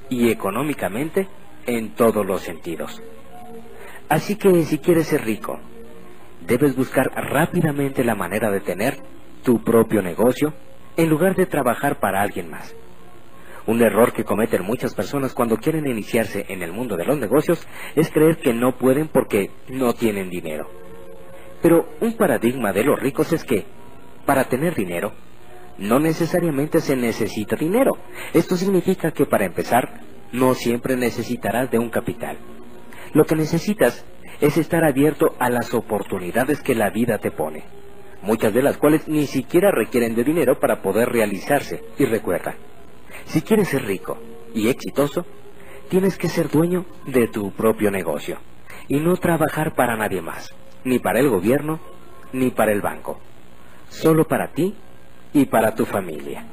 [0.09, 1.29] y económicamente
[1.65, 3.01] en todos los sentidos.
[4.09, 5.61] Así que si quieres ser rico,
[6.45, 8.97] debes buscar rápidamente la manera de tener
[9.45, 10.55] tu propio negocio
[10.97, 12.75] en lugar de trabajar para alguien más.
[13.69, 17.65] Un error que cometen muchas personas cuando quieren iniciarse en el mundo de los negocios
[17.95, 20.84] es creer que no pueden porque no tienen dinero.
[21.65, 23.65] Pero un paradigma de los ricos es que
[24.27, 25.15] para tener dinero,
[25.79, 27.93] no necesariamente se necesita dinero.
[28.35, 32.37] Esto significa que para empezar, no siempre necesitarás de un capital.
[33.15, 34.05] Lo que necesitas
[34.43, 37.65] es estar abierto a las oportunidades que la vida te pone.
[38.21, 41.83] muchas de las cuales ni siquiera requieren de dinero para poder realizarse.
[41.99, 42.57] Y recuerda,
[43.27, 44.19] si quieres ser rico
[44.55, 45.25] y exitoso,
[45.89, 48.39] tienes que ser dueño de tu propio negocio
[48.89, 51.81] y no trabajar para nadie más, ni para el gobierno,
[52.33, 53.19] ni para el banco,
[53.89, 54.75] solo para ti
[55.33, 56.45] y para tu familia.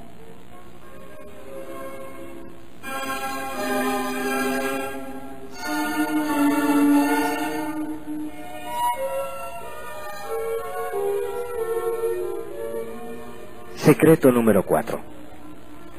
[13.75, 14.99] Secreto número 4.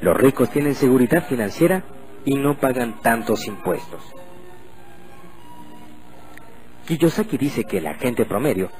[0.02, 1.82] Los ricos tienen seguridad financiera
[2.24, 4.00] y no pagan tantos impuestos.
[6.86, 8.70] Kiyosaki dice que la gente promedio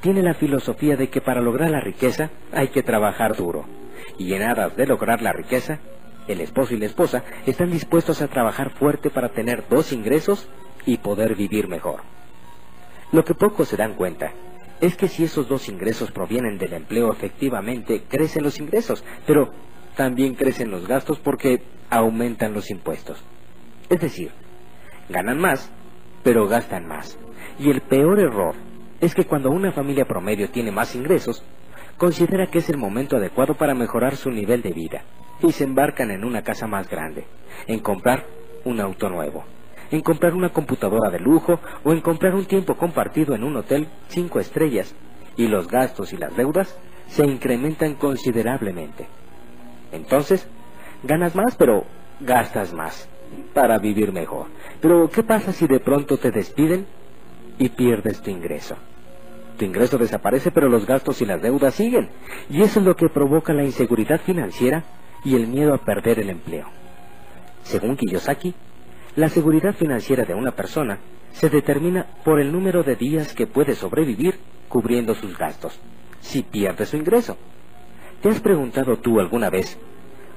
[0.00, 3.66] tiene la filosofía de que para lograr la riqueza hay que trabajar duro.
[4.18, 5.78] Y en aras de lograr la riqueza,
[6.26, 10.48] el esposo y la esposa están dispuestos a trabajar fuerte para tener dos ingresos
[10.86, 12.00] y poder vivir mejor.
[13.12, 14.32] Lo que pocos se dan cuenta
[14.80, 19.52] es que si esos dos ingresos provienen del empleo efectivamente, crecen los ingresos, pero
[19.96, 23.22] también crecen los gastos porque aumentan los impuestos.
[23.90, 24.30] Es decir,
[25.08, 25.70] ganan más,
[26.22, 27.18] pero gastan más.
[27.58, 28.54] Y el peor error
[29.00, 31.42] es que cuando una familia promedio tiene más ingresos,
[31.96, 35.04] considera que es el momento adecuado para mejorar su nivel de vida
[35.42, 37.26] y se embarcan en una casa más grande,
[37.66, 38.24] en comprar
[38.64, 39.44] un auto nuevo
[39.90, 43.88] en comprar una computadora de lujo o en comprar un tiempo compartido en un hotel
[44.08, 44.94] cinco estrellas,
[45.36, 46.76] y los gastos y las deudas
[47.08, 49.08] se incrementan considerablemente.
[49.92, 50.46] Entonces,
[51.02, 51.84] ganas más, pero
[52.20, 53.08] gastas más
[53.52, 54.46] para vivir mejor.
[54.80, 56.86] Pero, ¿qué pasa si de pronto te despiden
[57.58, 58.76] y pierdes tu ingreso?
[59.58, 62.08] Tu ingreso desaparece, pero los gastos y las deudas siguen.
[62.48, 64.84] Y eso es lo que provoca la inseguridad financiera
[65.24, 66.66] y el miedo a perder el empleo.
[67.62, 68.54] Según Kiyosaki,
[69.16, 70.98] la seguridad financiera de una persona
[71.32, 74.38] se determina por el número de días que puede sobrevivir
[74.68, 75.78] cubriendo sus gastos,
[76.20, 77.36] si pierde su ingreso.
[78.22, 79.78] ¿Te has preguntado tú alguna vez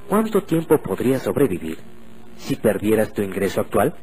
[0.09, 1.77] cuánto tiempo podrías sobrevivir
[2.37, 3.95] si perdieras tu ingreso actual?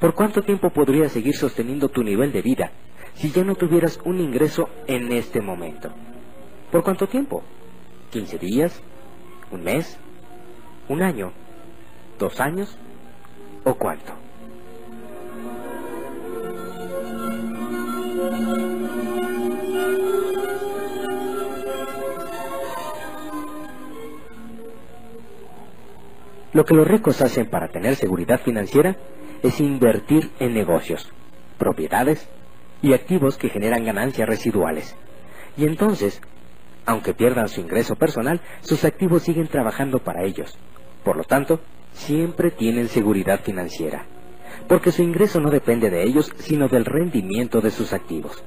[0.00, 2.72] ¿Por cuánto tiempo podrías seguir sosteniendo tu nivel de vida
[3.14, 5.90] si ya no tuvieras un ingreso en este momento?
[6.70, 7.42] ¿Por cuánto tiempo?
[8.12, 8.82] ¿15 días?
[9.50, 9.98] ¿Un mes?
[10.88, 11.32] ¿Un año?
[12.18, 12.76] ¿Dos años?
[13.64, 14.12] o cuánto.
[26.54, 28.96] Lo que los ricos hacen para tener seguridad financiera
[29.42, 31.12] es invertir en negocios,
[31.58, 32.28] propiedades
[32.80, 34.96] y activos que generan ganancias residuales.
[35.56, 36.22] Y entonces,
[36.86, 40.56] aunque pierdan su ingreso personal, sus activos siguen trabajando para ellos.
[41.02, 41.60] Por lo tanto,
[41.92, 44.06] siempre tienen seguridad financiera,
[44.68, 48.44] porque su ingreso no depende de ellos, sino del rendimiento de sus activos.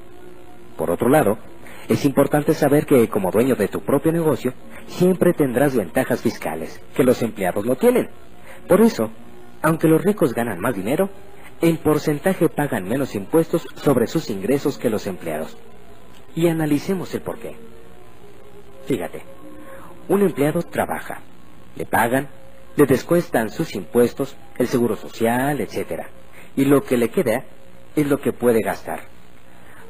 [0.78, 1.40] Por otro lado,
[1.88, 4.54] es importante saber que como dueño de tu propio negocio,
[4.88, 8.10] siempre tendrás ventajas fiscales que los empleados no tienen.
[8.68, 9.10] Por eso,
[9.62, 11.10] aunque los ricos ganan más dinero,
[11.62, 15.58] en porcentaje pagan menos impuestos sobre sus ingresos que los empleados.
[16.36, 17.56] Y analicemos el porqué.
[18.86, 19.24] Fíjate,
[20.10, 21.22] un empleado trabaja,
[21.76, 22.28] le pagan,
[22.76, 26.04] le descuestan sus impuestos, el seguro social, etc.
[26.56, 27.46] Y lo que le queda
[27.96, 29.17] es lo que puede gastar.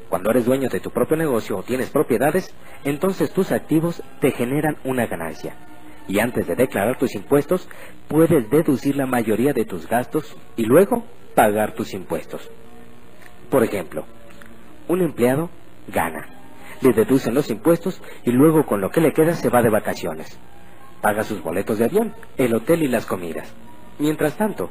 [0.09, 4.77] Cuando eres dueño de tu propio negocio o tienes propiedades, entonces tus activos te generan
[4.83, 5.55] una ganancia.
[6.07, 7.67] Y antes de declarar tus impuestos,
[8.07, 11.03] puedes deducir la mayoría de tus gastos y luego
[11.35, 12.49] pagar tus impuestos.
[13.49, 14.05] Por ejemplo,
[14.87, 15.49] un empleado
[15.87, 16.27] gana,
[16.81, 20.39] le deducen los impuestos y luego con lo que le queda se va de vacaciones
[21.01, 23.53] paga sus boletos de avión, el hotel y las comidas.
[23.99, 24.69] Mientras tanto,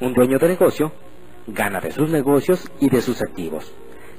[0.00, 0.92] un dueño de negocio
[1.46, 3.72] gana de sus negocios y de sus activos.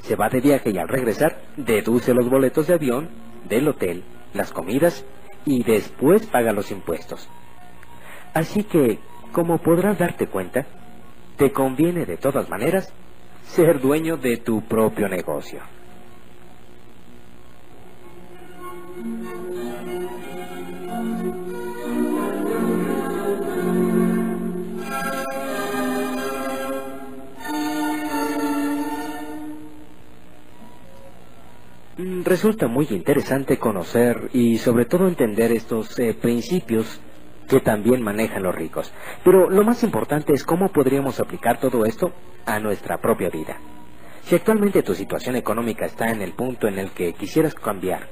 [0.04, 3.10] Se va de viaje y al regresar deduce los boletos de avión,
[3.50, 5.06] del hotel, las comidas
[5.46, 7.28] y después paga los impuestos.
[8.34, 9.00] Así que,
[9.32, 10.66] como podrás darte cuenta,
[11.38, 12.94] te conviene de todas maneras
[13.46, 15.62] ser dueño de tu propio negocio.
[32.26, 37.01] Resulta muy interesante conocer y sobre todo entender estos eh, principios
[37.49, 38.93] que también manejan los ricos.
[39.26, 42.13] Pero lo más importante es cómo podríamos aplicar todo esto
[42.45, 43.57] a nuestra propia vida.
[44.24, 48.07] Si actualmente tu situación económica está en el punto en el que quisieras cambiar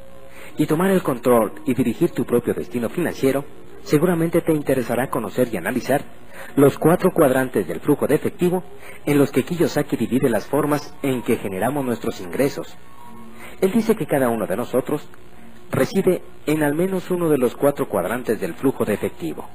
[0.58, 3.46] y tomar el control y dirigir tu propio destino financiero,
[3.84, 6.04] seguramente te interesará conocer y analizar
[6.58, 8.62] los cuatro cuadrantes del flujo de efectivo
[9.06, 12.78] en los que Kiyosaki divide las formas en que generamos nuestros ingresos
[13.62, 15.08] Él dice que cada uno de nosotros
[15.72, 19.48] reside en al menos uno de los cuatro cuadrantes del flujo de efectivo.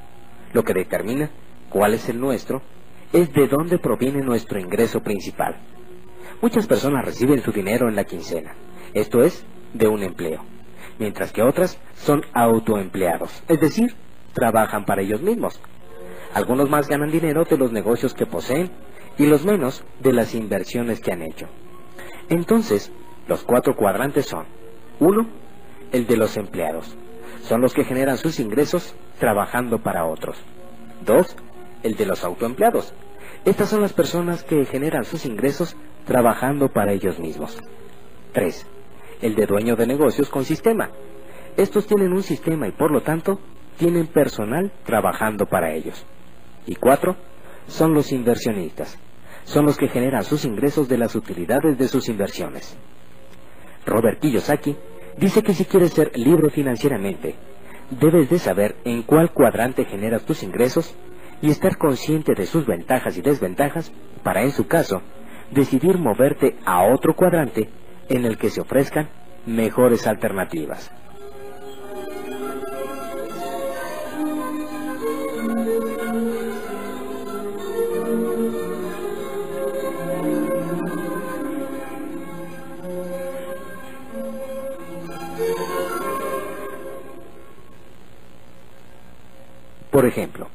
[0.53, 1.31] Lo que determina
[1.69, 2.63] cuál es el nuestro
[3.13, 5.57] es de dónde proviene nuestro ingreso principal.
[6.41, 8.55] Muchas personas reciben su dinero en la quincena,
[8.95, 9.45] esto es,
[9.75, 10.45] de un empleo,
[10.99, 13.95] mientras que otras son autoempleados, es decir,
[14.33, 15.61] trabajan para ellos mismos.
[16.35, 18.71] Algunos más ganan dinero de los negocios que poseen
[19.19, 21.49] y los menos de las inversiones que han hecho.
[22.29, 22.93] Entonces,
[23.27, 24.47] los cuatro cuadrantes son,
[25.01, 25.27] uno,
[25.93, 26.97] el de los empleados.
[27.43, 30.37] Son los que generan sus ingresos trabajando para otros.
[31.05, 31.37] Dos,
[31.83, 32.93] el de los autoempleados.
[33.45, 37.59] Estas son las personas que generan sus ingresos trabajando para ellos mismos.
[38.33, 38.67] Tres,
[39.23, 40.91] el de dueño de negocios con sistema.
[41.57, 43.41] Estos tienen un sistema y por lo tanto
[43.77, 46.05] tienen personal trabajando para ellos.
[46.67, 47.17] Y cuatro,
[47.69, 48.99] son los inversionistas.
[49.45, 52.77] Son los que generan sus ingresos de las utilidades de sus inversiones.
[53.87, 54.77] Robert Kiyosaki
[55.17, 57.37] dice que si quieres ser libre financieramente,
[57.91, 60.95] debes de saber en cuál cuadrante generas tus ingresos
[61.41, 65.03] y estar consciente de sus ventajas y desventajas para, en su caso,
[65.51, 67.71] decidir moverte a otro cuadrante
[68.09, 69.09] en el que se ofrezcan
[69.47, 70.91] mejores alternativas.
[89.97, 90.49] Por ejemplo,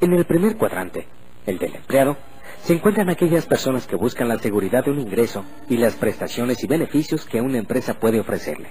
[0.00, 1.06] en el primer cuadrante,
[1.44, 2.16] el del empleado,
[2.62, 6.66] se encuentran aquellas personas que buscan la seguridad de un ingreso y las prestaciones y
[6.66, 8.70] beneficios que una empresa puede ofrecerle.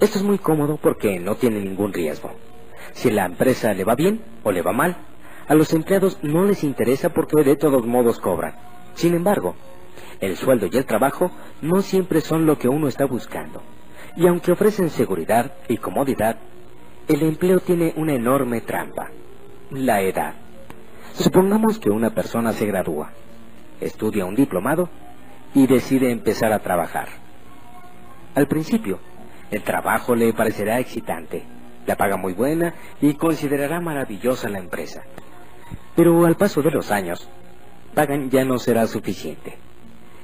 [0.00, 2.32] Esto es muy cómodo porque no tiene ningún riesgo.
[2.94, 4.96] Si la empresa le va bien o le va mal,
[5.46, 8.54] a los empleados no les interesa porque de todos modos cobran.
[8.94, 9.56] Sin embargo,
[10.20, 13.62] el sueldo y el trabajo no siempre son lo que uno está buscando.
[14.16, 16.38] Y aunque ofrecen seguridad y comodidad,
[17.08, 19.10] el empleo tiene una enorme trampa,
[19.70, 20.34] la edad.
[21.14, 23.10] Supongamos que una persona se gradúa,
[23.80, 24.88] estudia un diplomado
[25.52, 27.08] y decide empezar a trabajar.
[28.34, 29.00] Al principio,
[29.50, 31.44] el trabajo le parecerá excitante,
[31.86, 35.02] la paga muy buena y considerará maravillosa la empresa.
[35.96, 37.28] Pero al paso de los años,
[37.94, 39.58] pagan ya no será suficiente.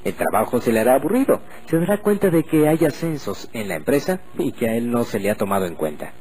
[0.04, 3.74] El trabajo se le hará aburrido, se dará cuenta de que hay ascensos en la
[3.74, 6.12] empresa y que a él no se le ha tomado en cuenta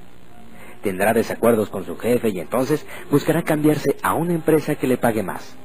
[0.82, 5.23] tendrá desacuerdos con su jefe y entonces buscará cambiarse a una empresa que le pague
[5.23, 5.55] más,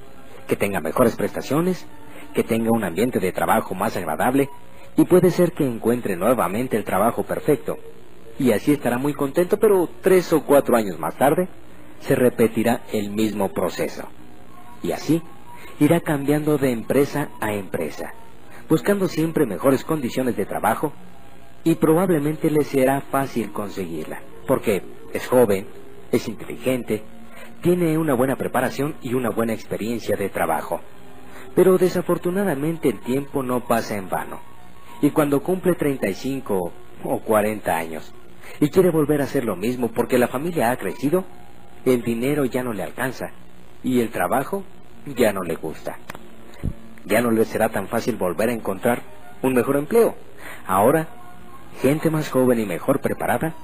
[0.47, 1.87] que tenga mejores prestaciones,
[2.35, 4.49] que tenga un ambiente de trabajo más agradable
[4.97, 7.79] y puede ser que encuentre nuevamente el trabajo perfecto.
[8.39, 11.49] Y así estará muy contento, pero tres o cuatro años más tarde
[12.01, 14.09] se repetirá el mismo proceso.
[14.83, 15.23] Y así
[15.79, 18.13] irá cambiando de empresa a empresa,
[18.69, 20.93] buscando siempre mejores condiciones de trabajo
[21.65, 24.83] y probablemente le será fácil conseguirla, porque
[25.13, 25.67] es joven,
[26.11, 27.03] es inteligente,
[27.63, 30.81] tiene una buena preparación y una buena experiencia de trabajo.
[31.55, 34.41] Pero desafortunadamente el tiempo no pasa en vano.
[35.01, 36.73] Y cuando cumple 35
[37.05, 38.13] o 40 años
[38.61, 41.25] y quiere volver a hacer lo mismo porque la familia ha crecido,
[41.85, 43.33] el dinero ya no le alcanza
[43.83, 44.65] y el trabajo
[45.07, 45.99] ya no le gusta.
[47.05, 49.03] Ya no le será tan fácil volver a encontrar
[49.43, 50.15] un mejor empleo.
[50.67, 51.09] Ahora,
[51.81, 53.55] gente más joven y mejor preparada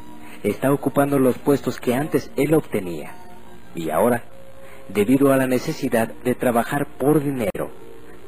[0.42, 3.12] está ocupando los puestos que antes él obtenía.
[3.74, 4.22] Y ahora,
[4.88, 7.70] debido a la necesidad de trabajar por dinero,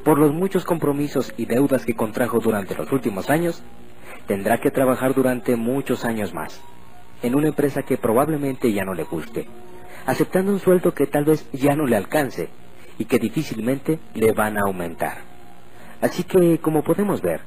[0.03, 3.63] por los muchos compromisos y deudas que contrajo durante los últimos años,
[4.27, 6.61] tendrá que trabajar durante muchos años más,
[7.21, 9.47] en una empresa que probablemente ya no le guste,
[10.05, 12.49] aceptando un sueldo que tal vez ya no le alcance
[12.97, 15.19] y que difícilmente le van a aumentar.
[16.01, 17.41] Así que, como podemos ver,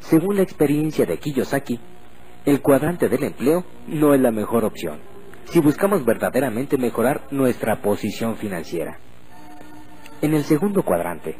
[0.00, 1.80] según la experiencia de Kiyosaki,
[2.46, 5.00] el cuadrante del empleo no es la mejor opción
[5.50, 8.98] si buscamos verdaderamente mejorar nuestra posición financiera.
[10.20, 11.36] En el segundo cuadrante,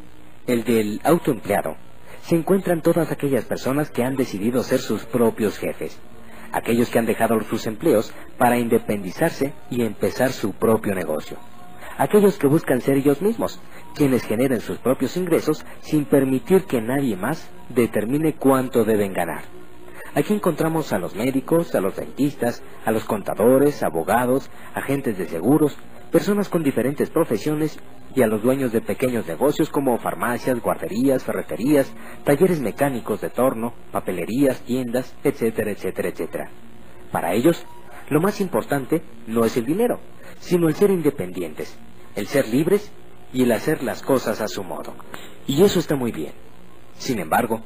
[0.47, 1.77] el del autoempleado,
[2.23, 5.99] se encuentran todas aquellas personas que han decidido ser sus propios jefes,
[6.53, 11.37] aquellos que han dejado sus empleos para independizarse y empezar su propio negocio,
[11.99, 13.61] aquellos que buscan ser ellos mismos,
[13.95, 19.66] quienes generen sus propios ingresos sin permitir que nadie más determine cuánto deben ganar.
[20.17, 25.77] Aquí encontramos a los médicos, a los dentistas, a los contadores, abogados, agentes de seguros,
[26.11, 27.79] personas con diferentes profesiones
[28.14, 31.93] y a los dueños de pequeños negocios como farmacias, guarderías, ferreterías,
[32.25, 36.51] talleres mecánicos de torno, papelerías, tiendas, etcétera, etcétera, etcétera.
[37.12, 37.67] Para ellos,
[38.09, 40.01] lo más importante no es el dinero,
[40.41, 41.77] sino el ser independientes,
[42.14, 42.91] el ser libres
[43.35, 44.95] y el hacer las cosas a su modo.
[45.47, 46.33] Y eso está muy bien.
[46.97, 47.61] Sin embargo,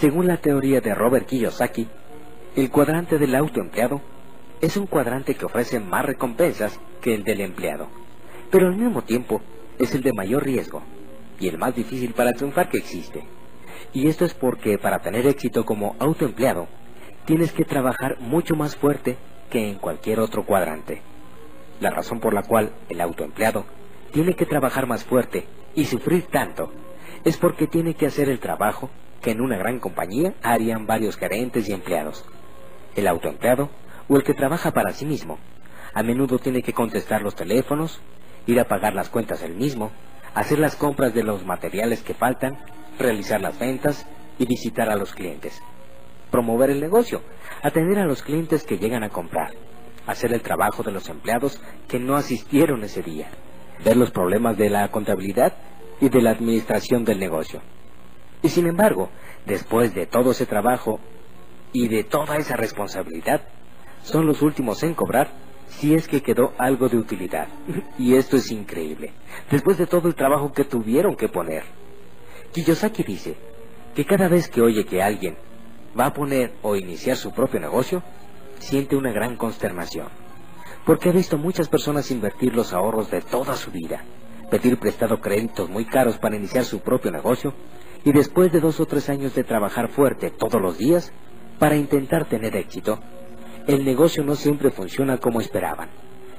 [0.00, 1.86] Según la teoría de Robert Kiyosaki,
[2.56, 4.00] el cuadrante del autoempleado
[4.62, 7.86] es un cuadrante que ofrece más recompensas que el del empleado,
[8.50, 9.42] pero al mismo tiempo
[9.78, 10.82] es el de mayor riesgo
[11.38, 13.24] y el más difícil para triunfar que existe.
[13.92, 16.66] Y esto es porque para tener éxito como autoempleado,
[17.26, 19.18] tienes que trabajar mucho más fuerte
[19.50, 21.02] que en cualquier otro cuadrante.
[21.78, 23.66] La razón por la cual el autoempleado
[24.12, 26.72] tiene que trabajar más fuerte y sufrir tanto
[27.22, 28.88] es porque tiene que hacer el trabajo
[29.20, 32.24] que en una gran compañía harían varios gerentes y empleados.
[32.96, 33.70] El autoempleado,
[34.08, 35.38] o el que trabaja para sí mismo,
[35.94, 38.00] a menudo tiene que contestar los teléfonos,
[38.46, 39.90] ir a pagar las cuentas él mismo,
[40.34, 42.58] hacer las compras de los materiales que faltan,
[42.98, 44.06] realizar las ventas
[44.38, 45.60] y visitar a los clientes.
[46.30, 47.22] Promover el negocio,
[47.62, 49.50] atender a los clientes que llegan a comprar,
[50.06, 53.28] hacer el trabajo de los empleados que no asistieron ese día,
[53.84, 55.54] ver los problemas de la contabilidad
[56.00, 57.60] y de la administración del negocio.
[58.42, 59.10] Y sin embargo,
[59.46, 61.00] después de todo ese trabajo
[61.72, 63.42] y de toda esa responsabilidad,
[64.02, 65.30] son los últimos en cobrar
[65.68, 67.48] si es que quedó algo de utilidad.
[67.98, 69.12] Y esto es increíble,
[69.50, 71.64] después de todo el trabajo que tuvieron que poner.
[72.52, 73.36] Kiyosaki dice
[73.94, 75.36] que cada vez que oye que alguien
[75.98, 78.02] va a poner o iniciar su propio negocio,
[78.58, 80.08] siente una gran consternación,
[80.84, 84.02] porque ha visto muchas personas invertir los ahorros de toda su vida,
[84.50, 87.54] pedir prestado créditos muy caros para iniciar su propio negocio
[88.04, 91.12] y después de dos o tres años de trabajar fuerte todos los días
[91.58, 92.98] para intentar tener éxito,
[93.66, 95.90] el negocio no siempre funciona como esperaban.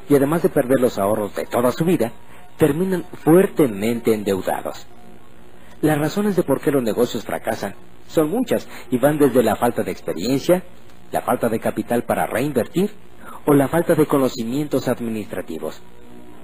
[0.10, 2.12] Y además de perder los ahorros de toda su vida,
[2.58, 4.88] terminan fuertemente endeudados.
[5.82, 7.76] Las razones de por qué los negocios fracasan
[8.08, 10.64] son muchas y van desde la falta de experiencia,
[11.12, 12.92] la falta de capital para reinvertir
[13.46, 15.82] o la falta de conocimientos administrativos.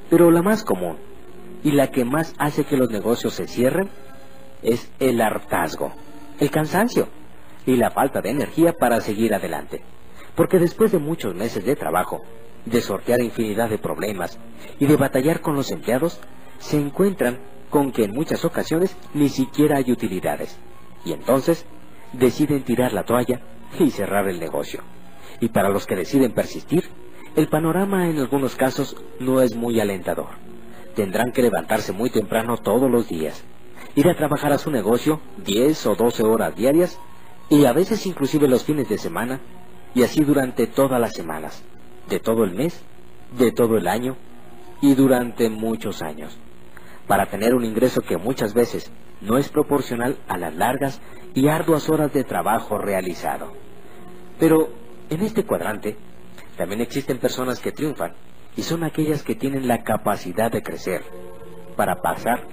[0.09, 0.97] Pero la más común
[1.67, 3.89] y la que más hace que los negocios se cierren
[4.63, 5.91] es el hartazgo,
[6.39, 7.09] el cansancio
[7.65, 9.81] y la falta de energía para seguir adelante.
[10.33, 12.21] Porque después de muchos meses de trabajo,
[12.63, 14.39] de sortear infinidad de problemas
[14.79, 16.21] y de batallar con los empleados,
[16.59, 17.39] se encuentran
[17.69, 20.57] con que en muchas ocasiones ni siquiera hay utilidades.
[21.03, 21.65] Y entonces
[22.13, 23.41] deciden tirar la toalla
[23.77, 24.83] y cerrar el negocio.
[25.41, 26.85] Y para los que deciden persistir,
[27.35, 30.46] el panorama en algunos casos no es muy alentador.
[30.97, 33.43] Tendrán que levantarse muy temprano todos los días,
[33.93, 36.99] ir a trabajar a su negocio 10 o 12 horas diarias
[37.51, 39.39] y a veces inclusive los fines de semana
[39.93, 41.63] y así durante todas las semanas,
[42.09, 42.81] de todo el mes,
[43.37, 44.17] de todo el año
[44.81, 46.35] y durante muchos años,
[47.05, 48.91] para tener un ingreso que muchas veces
[49.21, 50.99] no es proporcional a las largas
[51.35, 53.53] y arduas horas de trabajo realizado.
[54.39, 54.69] Pero
[55.11, 55.95] en este cuadrante
[56.57, 58.15] también existen personas que triunfan
[58.57, 61.03] y son aquellas que tienen la capacidad de crecer
[61.75, 62.43] para pasar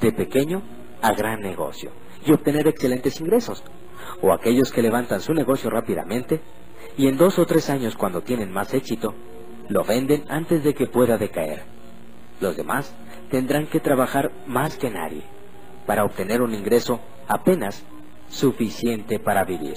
[0.00, 0.62] de pequeño
[1.02, 1.90] a gran negocio
[2.24, 3.64] y obtener excelentes ingresos,
[4.22, 6.40] o aquellos que levantan su negocio rápidamente
[6.96, 9.14] y en dos o tres años cuando tienen más éxito,
[9.68, 11.62] lo venden antes de que pueda decaer.
[12.40, 12.94] Los demás
[13.30, 15.22] tendrán que trabajar más que nadie
[15.86, 17.82] para obtener un ingreso apenas
[18.28, 19.76] suficiente para vivir.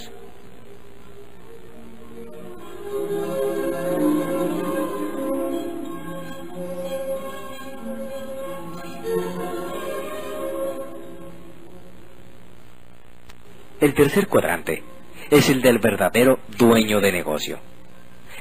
[13.79, 14.81] El tercer cuadrante
[15.29, 17.59] es el del verdadero dueño de negocio.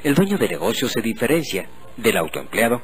[0.03, 2.81] El dueño de negocio se diferencia del autoempleado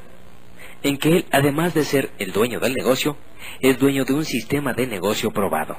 [0.84, 3.16] en que él, además de ser el dueño del negocio,
[3.60, 5.78] es dueño de un sistema de negocio probado,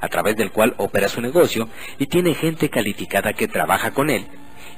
[0.00, 4.26] a través del cual opera su negocio y tiene gente calificada que trabaja con él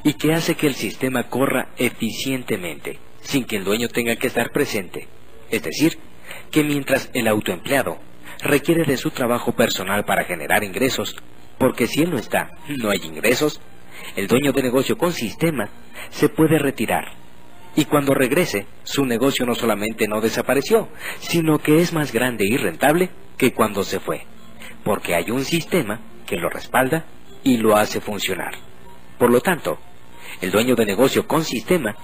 [0.03, 4.51] y que hace que el sistema corra eficientemente, sin que el dueño tenga que estar
[4.51, 5.07] presente.
[5.51, 5.99] Es decir,
[6.51, 7.99] que mientras el autoempleado
[8.43, 11.17] requiere de su trabajo personal para generar ingresos,
[11.59, 13.61] porque si él no está, no hay ingresos,
[14.17, 15.69] el dueño de negocio con sistema
[16.11, 17.13] se puede retirar.
[17.77, 20.89] Y cuando regrese, su negocio no solamente no desapareció,
[21.21, 24.27] sino que es más grande y rentable que cuando se fue,
[24.85, 27.05] porque hay un sistema que lo respalda
[27.45, 28.55] y lo hace funcionar.
[29.19, 29.79] Por lo tanto,
[30.41, 31.97] el dueño de negocio con sistema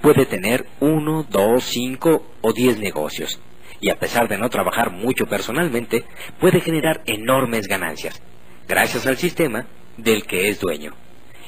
[0.00, 3.40] puede tener uno, dos, cinco o diez negocios,
[3.80, 6.04] y a pesar de no trabajar mucho personalmente,
[6.40, 8.22] puede generar enormes ganancias,
[8.66, 9.66] gracias al sistema
[9.96, 10.92] del que es dueño.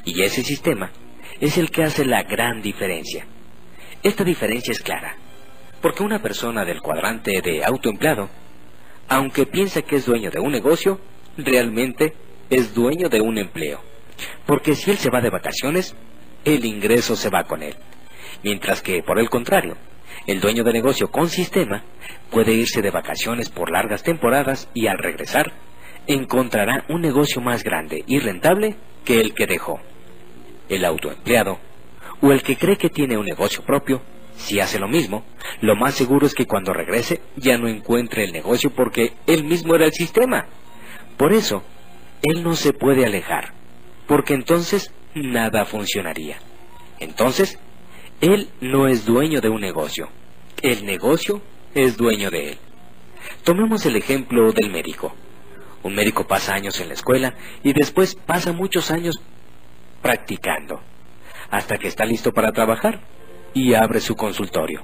[0.04, 0.90] Y ese sistema
[1.40, 3.26] es el que hace la gran diferencia.
[4.02, 5.16] Esta diferencia es clara,
[5.80, 8.28] porque una persona del cuadrante de autoempleado,
[9.08, 11.00] aunque piensa que es dueño de un negocio,
[11.36, 12.14] realmente
[12.50, 13.80] es dueño de un empleo.
[14.46, 15.94] Porque si él se va de vacaciones,
[16.44, 17.74] el ingreso se va con él.
[18.42, 19.76] Mientras que, por el contrario,
[20.28, 21.84] el dueño de negocio con sistema
[22.30, 25.54] puede irse de vacaciones por largas temporadas y al regresar,
[26.06, 28.76] encontrará un negocio más grande y rentable
[29.06, 29.80] que el que dejó.
[30.68, 31.58] El autoempleado
[32.20, 34.02] o el que cree que tiene un negocio propio,
[34.36, 35.24] si hace lo mismo,
[35.62, 39.74] lo más seguro es que cuando regrese ya no encuentre el negocio porque él mismo
[39.76, 40.44] era el sistema.
[41.16, 41.62] Por eso,
[42.22, 43.54] él no se puede alejar,
[44.06, 46.36] porque entonces nada funcionaría.
[47.00, 47.58] Entonces,
[48.20, 50.10] él no es dueño de un negocio,
[50.62, 51.42] el negocio
[51.74, 52.58] es dueño de él.
[53.44, 55.14] Tomemos el ejemplo del médico.
[55.82, 59.20] Un médico pasa años en la escuela y después pasa muchos años
[60.02, 60.80] practicando,
[61.50, 63.00] hasta que está listo para trabajar
[63.54, 64.82] y abre su consultorio.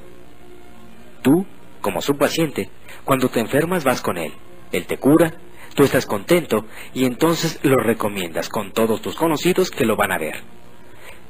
[1.22, 1.46] Tú,
[1.80, 2.70] como su paciente,
[3.04, 4.32] cuando te enfermas vas con él,
[4.72, 5.34] él te cura,
[5.74, 10.18] tú estás contento y entonces lo recomiendas con todos tus conocidos que lo van a
[10.18, 10.42] ver.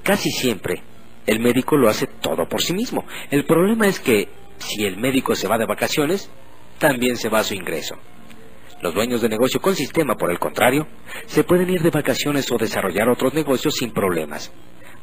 [0.03, 0.83] Casi siempre,
[1.27, 3.05] el médico lo hace todo por sí mismo.
[3.31, 6.31] El problema es que si el médico se va de vacaciones,
[6.79, 7.97] también se va su ingreso.
[8.81, 10.87] Los dueños de negocio con sistema, por el contrario,
[11.27, 14.53] se pueden ir de vacaciones o desarrollar otros negocios sin problemas,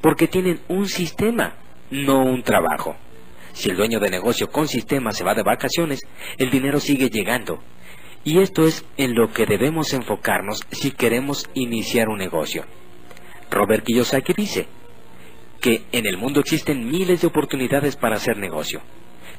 [0.02, 1.56] porque tienen un sistema,
[1.90, 2.96] no un trabajo.
[3.54, 6.00] Si el dueño de negocio con sistema se va de vacaciones,
[6.38, 7.60] el dinero sigue llegando.
[8.24, 12.66] Y esto es en lo que debemos enfocarnos si queremos iniciar un negocio.
[13.50, 14.68] Robert Kiyosaki dice
[15.62, 18.82] que en el mundo existen miles de oportunidades para hacer negocio,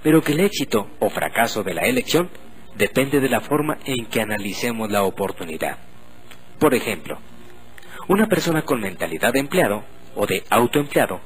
[0.03, 2.31] pero que el éxito o fracaso de la elección
[2.77, 5.79] depende de la forma en que analicemos la oportunidad.
[6.59, 7.19] Por ejemplo,
[8.09, 11.21] una persona con mentalidad de empleado o de autoempleado,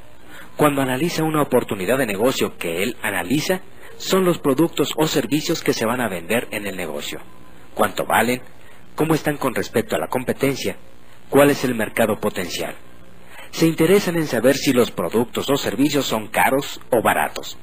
[0.56, 3.60] cuando analiza una oportunidad de negocio que él analiza,
[3.98, 7.20] son los productos o servicios que se van a vender en el negocio,
[7.74, 8.40] cuánto valen,
[8.94, 10.76] cómo están con respecto a la competencia,
[11.28, 12.74] cuál es el mercado potencial.
[13.56, 17.56] Se interesan en saber si los productos o servicios son caros o baratos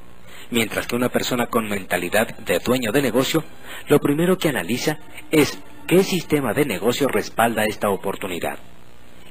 [0.49, 3.43] mientras que una persona con mentalidad de dueño de negocio,
[3.87, 4.99] lo primero que analiza
[5.31, 8.59] es qué sistema de negocio respalda esta oportunidad.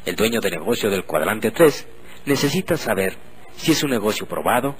[0.04, 1.86] El dueño de negocio del cuadrante 3
[2.26, 3.16] necesita saber
[3.56, 4.74] si es un negocio probado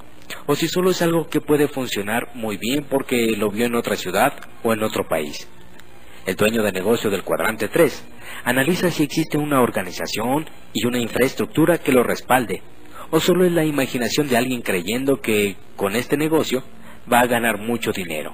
[0.45, 3.95] o si solo es algo que puede funcionar muy bien porque lo vio en otra
[3.95, 5.47] ciudad o en otro país.
[6.25, 8.05] El dueño de negocio del cuadrante 3
[8.45, 12.61] analiza si existe una organización y una infraestructura que lo respalde
[13.15, 16.63] ¿O solo es la imaginación de alguien creyendo que con este negocio
[17.11, 18.33] va a ganar mucho dinero?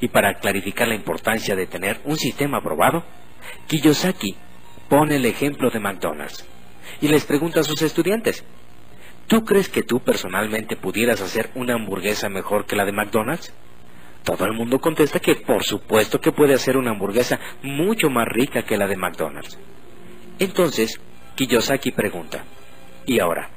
[0.00, 3.02] Y para clarificar la importancia de tener un sistema aprobado,
[3.66, 4.36] Kiyosaki
[4.88, 6.46] pone el ejemplo de McDonald's
[7.00, 8.44] y les pregunta a sus estudiantes,
[9.26, 13.52] ¿tú crees que tú personalmente pudieras hacer una hamburguesa mejor que la de McDonald's?
[14.24, 18.62] Todo el mundo contesta que por supuesto que puede hacer una hamburguesa mucho más rica
[18.62, 19.58] que la de McDonald's.
[20.38, 21.00] Entonces,
[21.34, 22.44] Kiyosaki pregunta,
[23.06, 23.50] ¿y ahora?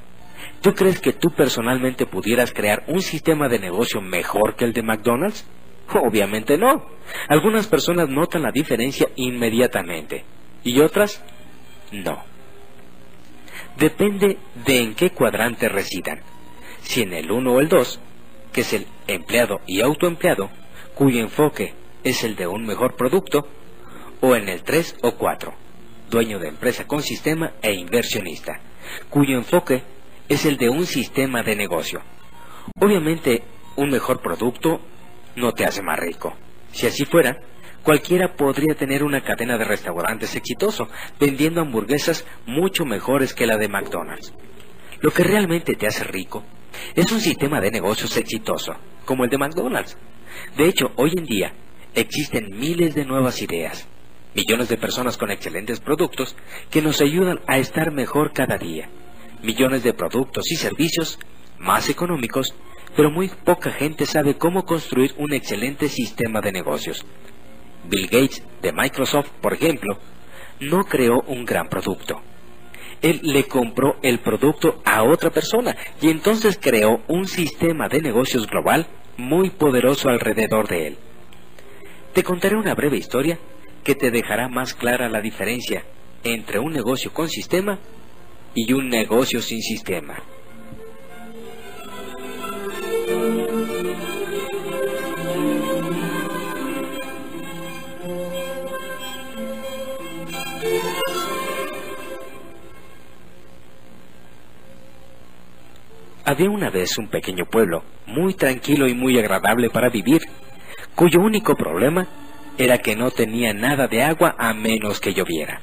[0.60, 4.82] ¿Tú crees que tú personalmente pudieras crear un sistema de negocio mejor que el de
[4.82, 5.46] McDonald's?
[5.92, 6.86] Obviamente no.
[7.28, 10.24] Algunas personas notan la diferencia inmediatamente
[10.62, 11.22] y otras
[11.92, 12.24] no.
[13.76, 16.20] Depende de en qué cuadrante residan.
[16.80, 18.00] Si en el 1 o el 2,
[18.54, 20.48] que es el empleado y autoempleado,
[20.94, 21.74] cuyo enfoque
[22.04, 23.46] es el de un mejor producto,
[24.20, 25.52] o en el 3 o 4,
[26.08, 28.60] dueño de empresa con sistema e inversionista,
[29.10, 29.82] cuyo enfoque
[30.28, 32.00] es el de un sistema de negocio.
[32.80, 33.42] Obviamente,
[33.76, 34.80] un mejor producto
[35.34, 36.32] no te hace más rico.
[36.70, 37.36] Si así fuera,
[37.82, 40.88] cualquiera podría tener una cadena de restaurantes exitoso,
[41.18, 44.32] vendiendo hamburguesas mucho mejores que la de McDonald's.
[45.04, 46.42] Lo que realmente te hace rico
[46.94, 48.72] es un sistema de negocios exitoso,
[49.04, 49.98] como el de McDonald's.
[50.56, 51.52] De hecho, hoy en día
[51.94, 53.86] existen miles de nuevas ideas,
[54.34, 56.34] millones de personas con excelentes productos
[56.70, 58.88] que nos ayudan a estar mejor cada día
[59.42, 61.18] millones de productos y servicios
[61.58, 62.54] más económicos,
[62.96, 67.04] pero muy poca gente sabe cómo construir un excelente sistema de negocios.
[67.90, 69.98] Bill Gates de Microsoft, por ejemplo,
[70.60, 72.22] no creó un gran producto.
[73.04, 78.46] Él le compró el producto a otra persona y entonces creó un sistema de negocios
[78.46, 78.86] global
[79.18, 80.96] muy poderoso alrededor de él.
[82.14, 83.38] Te contaré una breve historia
[83.84, 85.84] que te dejará más clara la diferencia
[86.22, 87.78] entre un negocio con sistema
[88.54, 90.22] y un negocio sin sistema.
[106.26, 110.22] Había una vez un pequeño pueblo, muy tranquilo y muy agradable para vivir,
[110.94, 112.06] cuyo único problema
[112.56, 115.60] era que no tenía nada de agua a menos que lloviera.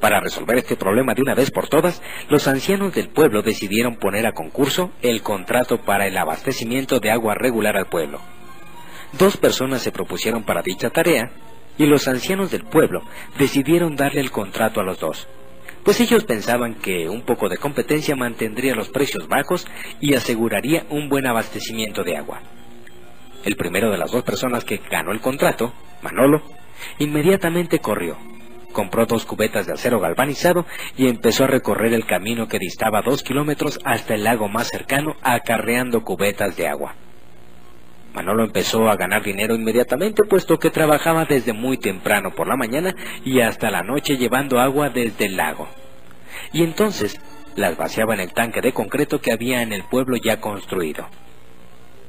[0.00, 4.26] Para resolver este problema de una vez por todas, los ancianos del pueblo decidieron poner
[4.26, 8.20] a concurso el contrato para el abastecimiento de agua regular al pueblo.
[9.18, 11.30] Dos personas se propusieron para dicha tarea
[11.76, 13.02] y los ancianos del pueblo
[13.38, 15.28] decidieron darle el contrato a los dos,
[15.86, 19.68] pues ellos pensaban que un poco de competencia mantendría los precios bajos
[20.00, 22.40] y aseguraría un buen abastecimiento de agua.
[23.44, 25.72] El primero de las dos personas que ganó el contrato,
[26.02, 26.42] Manolo,
[26.98, 28.18] inmediatamente corrió,
[28.72, 30.66] compró dos cubetas de acero galvanizado
[30.96, 35.14] y empezó a recorrer el camino que distaba dos kilómetros hasta el lago más cercano
[35.22, 36.96] acarreando cubetas de agua.
[38.16, 42.96] Manolo empezó a ganar dinero inmediatamente puesto que trabajaba desde muy temprano por la mañana
[43.26, 45.68] y hasta la noche llevando agua desde el lago.
[46.50, 47.20] Y entonces
[47.56, 51.06] las vaciaba en el tanque de concreto que había en el pueblo ya construido.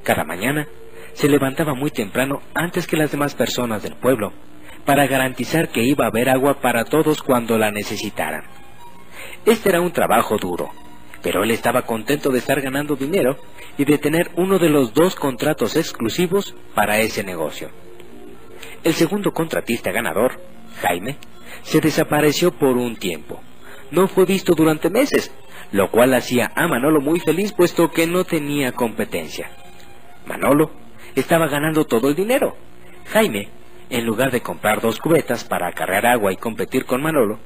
[0.03, 0.66] Cada mañana
[1.12, 4.32] se levantaba muy temprano antes que las demás personas del pueblo
[4.86, 8.45] para garantizar que iba a haber agua para todos cuando la necesitaran.
[9.45, 10.70] Este era un trabajo duro,
[11.28, 13.36] pero él estaba contento de estar ganando dinero
[13.78, 17.69] y de tener uno de los dos contratos exclusivos para ese negocio.
[18.82, 20.39] El segundo contratista ganador,
[20.82, 21.17] Jaime,
[21.63, 23.41] se desapareció por un tiempo.
[23.91, 25.30] No fue visto durante meses,
[25.73, 29.51] lo cual hacía a Manolo muy feliz puesto que no tenía competencia.
[30.25, 30.71] Manolo
[31.13, 32.55] estaba ganando todo el dinero.
[33.07, 33.49] Jaime,
[33.89, 37.38] en lugar de comprar dos cubetas para acarrear agua y competir con Manolo,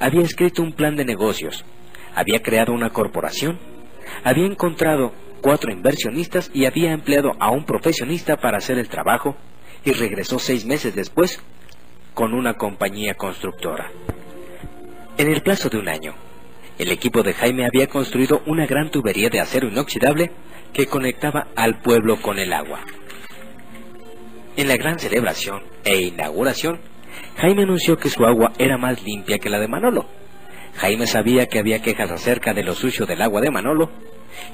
[0.00, 1.66] había escrito un plan de negocios
[2.16, 3.58] había creado una corporación,
[4.24, 5.12] había encontrado
[5.42, 9.36] cuatro inversionistas y había empleado a un profesionista para hacer el trabajo
[9.84, 11.40] y regresó seis meses después
[12.14, 13.90] con una compañía constructora.
[15.18, 16.14] En el plazo de un año,
[16.78, 20.32] el equipo de Jaime había construido una gran tubería de acero inoxidable
[20.72, 22.80] que conectaba al pueblo con el agua.
[24.56, 26.80] En la gran celebración e inauguración,
[27.36, 30.06] Jaime anunció que su agua era más limpia que la de Manolo
[30.76, 33.90] Jaime sabía que había quejas acerca de lo sucio del agua de Manolo,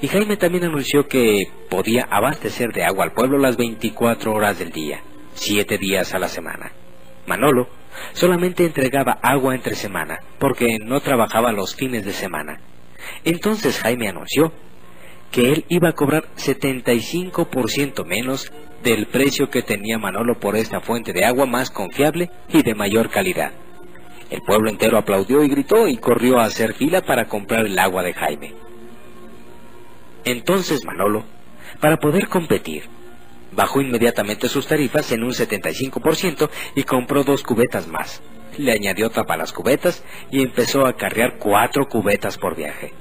[0.01, 4.71] y Jaime también anunció que podía abastecer de agua al pueblo las 24 horas del
[4.71, 5.01] día,
[5.33, 6.71] siete días a la semana.
[7.27, 7.67] Manolo
[8.13, 12.59] solamente entregaba agua entre semana, porque no trabajaba los fines de semana.
[13.23, 14.53] Entonces Jaime anunció
[15.31, 18.51] que él iba a cobrar 75% menos
[18.83, 23.09] del precio que tenía Manolo por esta fuente de agua más confiable y de mayor
[23.09, 23.51] calidad.
[24.33, 28.01] El pueblo entero aplaudió y gritó y corrió a hacer fila para comprar el agua
[28.01, 28.55] de Jaime.
[30.25, 31.23] Entonces Manolo,
[31.79, 32.85] para poder competir,
[33.51, 38.23] bajó inmediatamente sus tarifas en un 75% y compró dos cubetas más.
[38.57, 42.91] Le añadió tapa a las cubetas y empezó a cargar cuatro cubetas por viaje.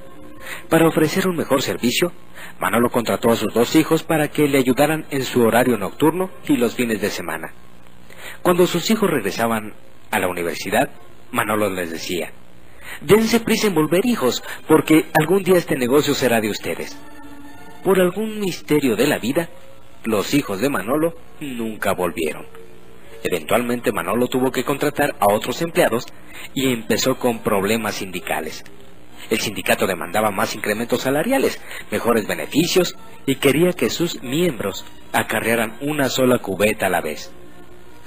[0.68, 2.12] Para ofrecer un mejor servicio,
[2.60, 6.58] Manolo contrató a sus dos hijos para que le ayudaran en su horario nocturno y
[6.58, 7.54] los fines de semana.
[8.42, 9.72] Cuando sus hijos regresaban
[10.10, 10.90] a la universidad,
[11.32, 12.30] Manolo les decía,
[13.00, 16.96] dense prisa en volver hijos, porque algún día este negocio será de ustedes.
[17.82, 19.48] Por algún misterio de la vida,
[20.04, 22.46] los hijos de Manolo nunca volvieron.
[23.24, 26.06] Eventualmente Manolo tuvo que contratar a otros empleados
[26.54, 28.64] y empezó con problemas sindicales.
[29.30, 31.60] El sindicato demandaba más incrementos salariales,
[31.90, 37.32] mejores beneficios y quería que sus miembros acarrearan una sola cubeta a la vez.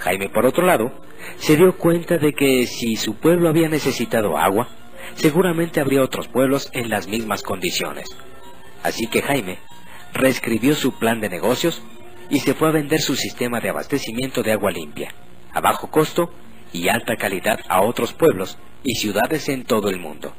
[0.06, 0.92] Jaime, por otro lado,
[1.40, 4.70] se dio cuenta de que si su pueblo había necesitado agua,
[5.16, 8.16] seguramente habría otros pueblos en las mismas condiciones.
[8.84, 9.58] Así que Jaime
[10.14, 11.82] reescribió su plan de negocios
[12.30, 15.12] y se fue a vender su sistema de abastecimiento de agua limpia,
[15.52, 16.30] a bajo costo
[16.72, 20.36] y alta calidad a otros pueblos y ciudades en todo el mundo.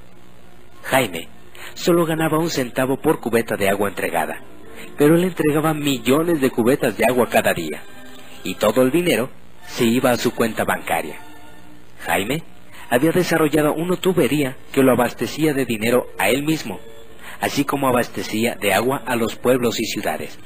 [0.84, 1.28] Jaime
[1.74, 4.40] solo ganaba un centavo por cubeta de agua entregada,
[4.96, 7.82] pero él entregaba millones de cubetas de agua cada día,
[8.44, 9.28] y todo el dinero
[9.66, 11.16] se iba a su cuenta bancaria.
[12.00, 12.42] Jaime
[12.88, 16.80] había desarrollado una tubería que lo abastecía de dinero a él mismo,
[17.40, 20.38] así como abastecía de agua a los pueblos y ciudades.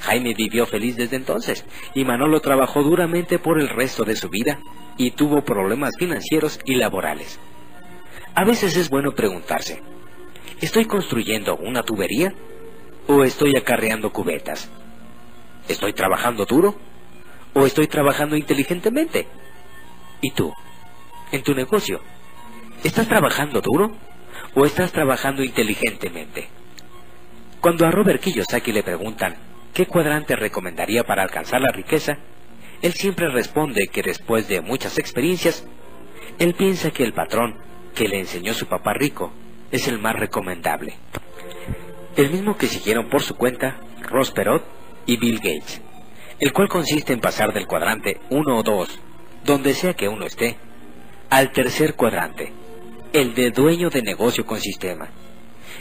[0.00, 4.60] Jaime vivió feliz desde entonces y Manolo trabajó duramente por el resto de su vida
[4.96, 7.38] y tuvo problemas financieros y laborales.
[8.34, 9.82] A veces es bueno preguntarse,
[10.60, 12.34] ¿estoy construyendo una tubería
[13.08, 14.70] o estoy acarreando cubetas?
[15.68, 16.76] ¿Estoy trabajando duro
[17.56, 19.26] o estoy trabajando inteligentemente?
[20.20, 20.52] ¿Y tú?
[21.32, 22.02] ¿En tu negocio?
[22.84, 23.96] ¿Estás trabajando duro
[24.54, 26.48] o estás trabajando inteligentemente?
[27.62, 29.36] Cuando a Robert Kiyosaki le preguntan
[29.72, 32.18] qué cuadrante recomendaría para alcanzar la riqueza,
[32.82, 35.66] él siempre responde que después de muchas experiencias,
[36.38, 37.56] él piensa que el patrón
[37.94, 39.32] que le enseñó su papá rico
[39.72, 40.96] es el más recomendable.
[42.16, 44.62] El mismo que siguieron por su cuenta Ross Perot
[45.06, 45.85] y Bill Gates
[46.38, 49.00] el cual consiste en pasar del cuadrante 1 o 2,
[49.44, 50.56] donde sea que uno esté,
[51.30, 52.52] al tercer cuadrante,
[53.12, 55.08] el de dueño de negocio con sistema.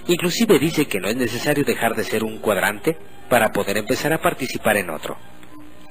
[0.08, 2.98] Inclusive dice que no es necesario dejar de ser un cuadrante
[3.30, 5.18] para poder empezar a participar en otro.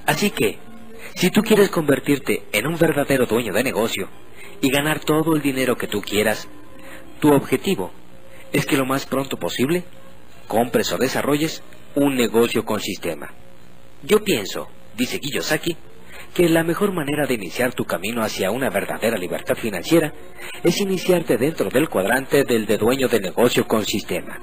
[0.05, 0.59] Así que,
[1.13, 4.09] Si tú quieres convertirte en un verdadero dueño de negocio
[4.59, 6.49] y ganar todo el dinero que tú quieras,
[7.21, 7.91] tu objetivo
[8.51, 9.85] es que lo más pronto posible
[10.47, 11.63] compres o desarrolles
[11.95, 13.33] un negocio con sistema.
[14.03, 15.77] Yo pienso, dice Kiyosaki,
[16.33, 20.13] que la mejor manera de iniciar tu camino hacia una verdadera libertad financiera
[20.63, 24.39] es iniciarte dentro del cuadrante del de dueño de negocio con sistema.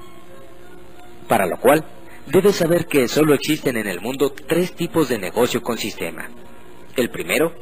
[1.27, 1.85] Para lo cual,
[2.25, 6.29] debes saber que solo existen en el mundo tres tipos de negocio con sistema.
[6.95, 7.53] El primero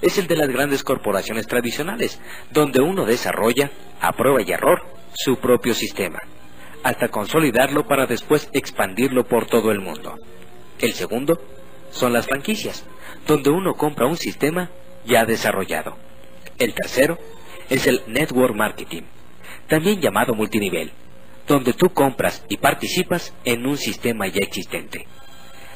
[0.00, 2.20] es el de las grandes corporaciones tradicionales,
[2.50, 3.70] donde uno desarrolla,
[4.00, 4.82] a prueba y error,
[5.14, 6.20] su propio sistema,
[6.82, 10.16] hasta consolidarlo para después expandirlo por todo el mundo.
[10.80, 11.38] El segundo
[11.90, 12.84] son las franquicias,
[13.26, 14.70] donde uno compra un sistema
[15.04, 15.96] ya desarrollado.
[16.58, 17.18] El tercero
[17.68, 19.02] es el network marketing,
[19.68, 20.92] también llamado multinivel,
[21.46, 25.06] donde tú compras y participas en un sistema ya existente.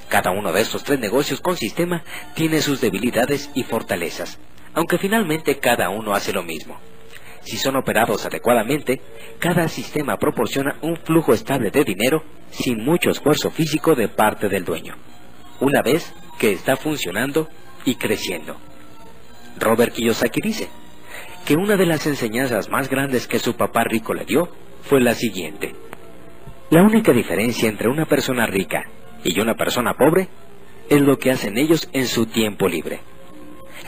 [0.08, 2.02] Cada uno de estos tres negocios con sistema
[2.34, 4.38] tiene sus debilidades y fortalezas,
[4.72, 6.78] aunque finalmente cada uno hace lo mismo.
[7.44, 9.00] Si son operados adecuadamente,
[9.38, 14.64] cada sistema proporciona un flujo estable de dinero sin mucho esfuerzo físico de parte del
[14.64, 14.96] dueño,
[15.60, 17.48] una vez que está funcionando
[17.84, 18.56] y creciendo.
[19.58, 20.68] Robert Kiyosaki dice
[21.44, 24.48] que una de las enseñanzas más grandes que su papá rico le dio
[24.82, 25.74] fue la siguiente.
[26.70, 28.84] La única diferencia entre una persona rica
[29.22, 30.28] y una persona pobre
[30.88, 33.00] es lo que hacen ellos en su tiempo libre.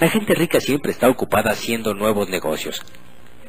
[0.00, 2.82] La gente rica siempre está ocupada haciendo nuevos negocios.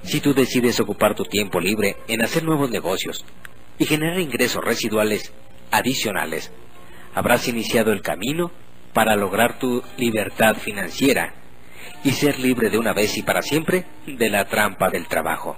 [0.04, 3.26] Si tú decides ocupar tu tiempo libre en hacer nuevos negocios
[3.78, 5.34] y generar ingresos residuales
[5.72, 6.52] adicionales,
[7.14, 8.52] habrás iniciado el camino
[8.94, 11.34] para lograr tu libertad financiera
[12.04, 15.58] y ser libre de una vez y para siempre de la trampa del trabajo.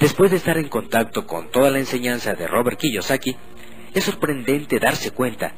[0.00, 3.36] Después de estar en contacto con toda la enseñanza de Robert Kiyosaki,
[3.92, 5.54] es sorprendente darse cuenta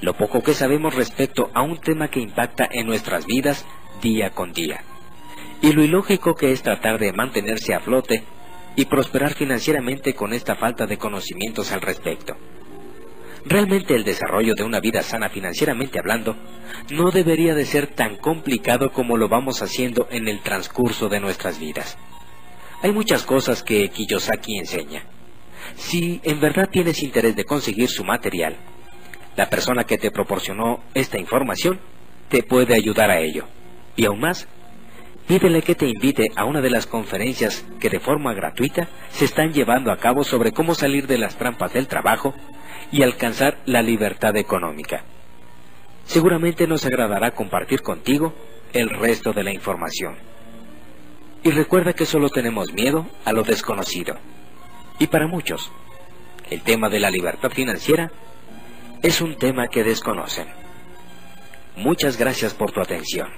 [0.00, 3.66] lo poco que sabemos respecto a un tema que impacta en nuestras vidas
[4.00, 4.82] día con día,
[5.62, 8.24] y lo ilógico que es tratar de mantenerse a flote
[8.76, 12.36] y prosperar financieramente con esta falta de conocimientos al respecto.
[13.44, 16.36] Realmente el desarrollo de una vida sana financieramente hablando
[16.90, 21.58] no debería de ser tan complicado como lo vamos haciendo en el transcurso de nuestras
[21.58, 21.96] vidas.
[22.82, 25.04] Hay muchas cosas que Kiyosaki enseña.
[25.76, 28.56] Si en verdad tienes interés de conseguir su material,
[29.36, 31.80] la persona que te proporcionó esta información
[32.28, 33.46] te puede ayudar a ello.
[33.96, 34.48] Y aún más,
[35.30, 39.52] pídele que te invite a una de las conferencias que de forma gratuita se están
[39.52, 42.34] llevando a cabo sobre cómo salir de las trampas del trabajo
[42.90, 45.04] y alcanzar la libertad económica.
[46.04, 48.34] Seguramente nos agradará compartir contigo
[48.72, 50.16] el resto de la información.
[51.44, 54.16] Y recuerda que solo tenemos miedo a lo desconocido.
[54.98, 55.70] Y para muchos,
[56.50, 58.10] el tema de la libertad financiera
[59.00, 60.48] es un tema que desconocen.
[61.76, 63.28] Muchas gracias por tu atención.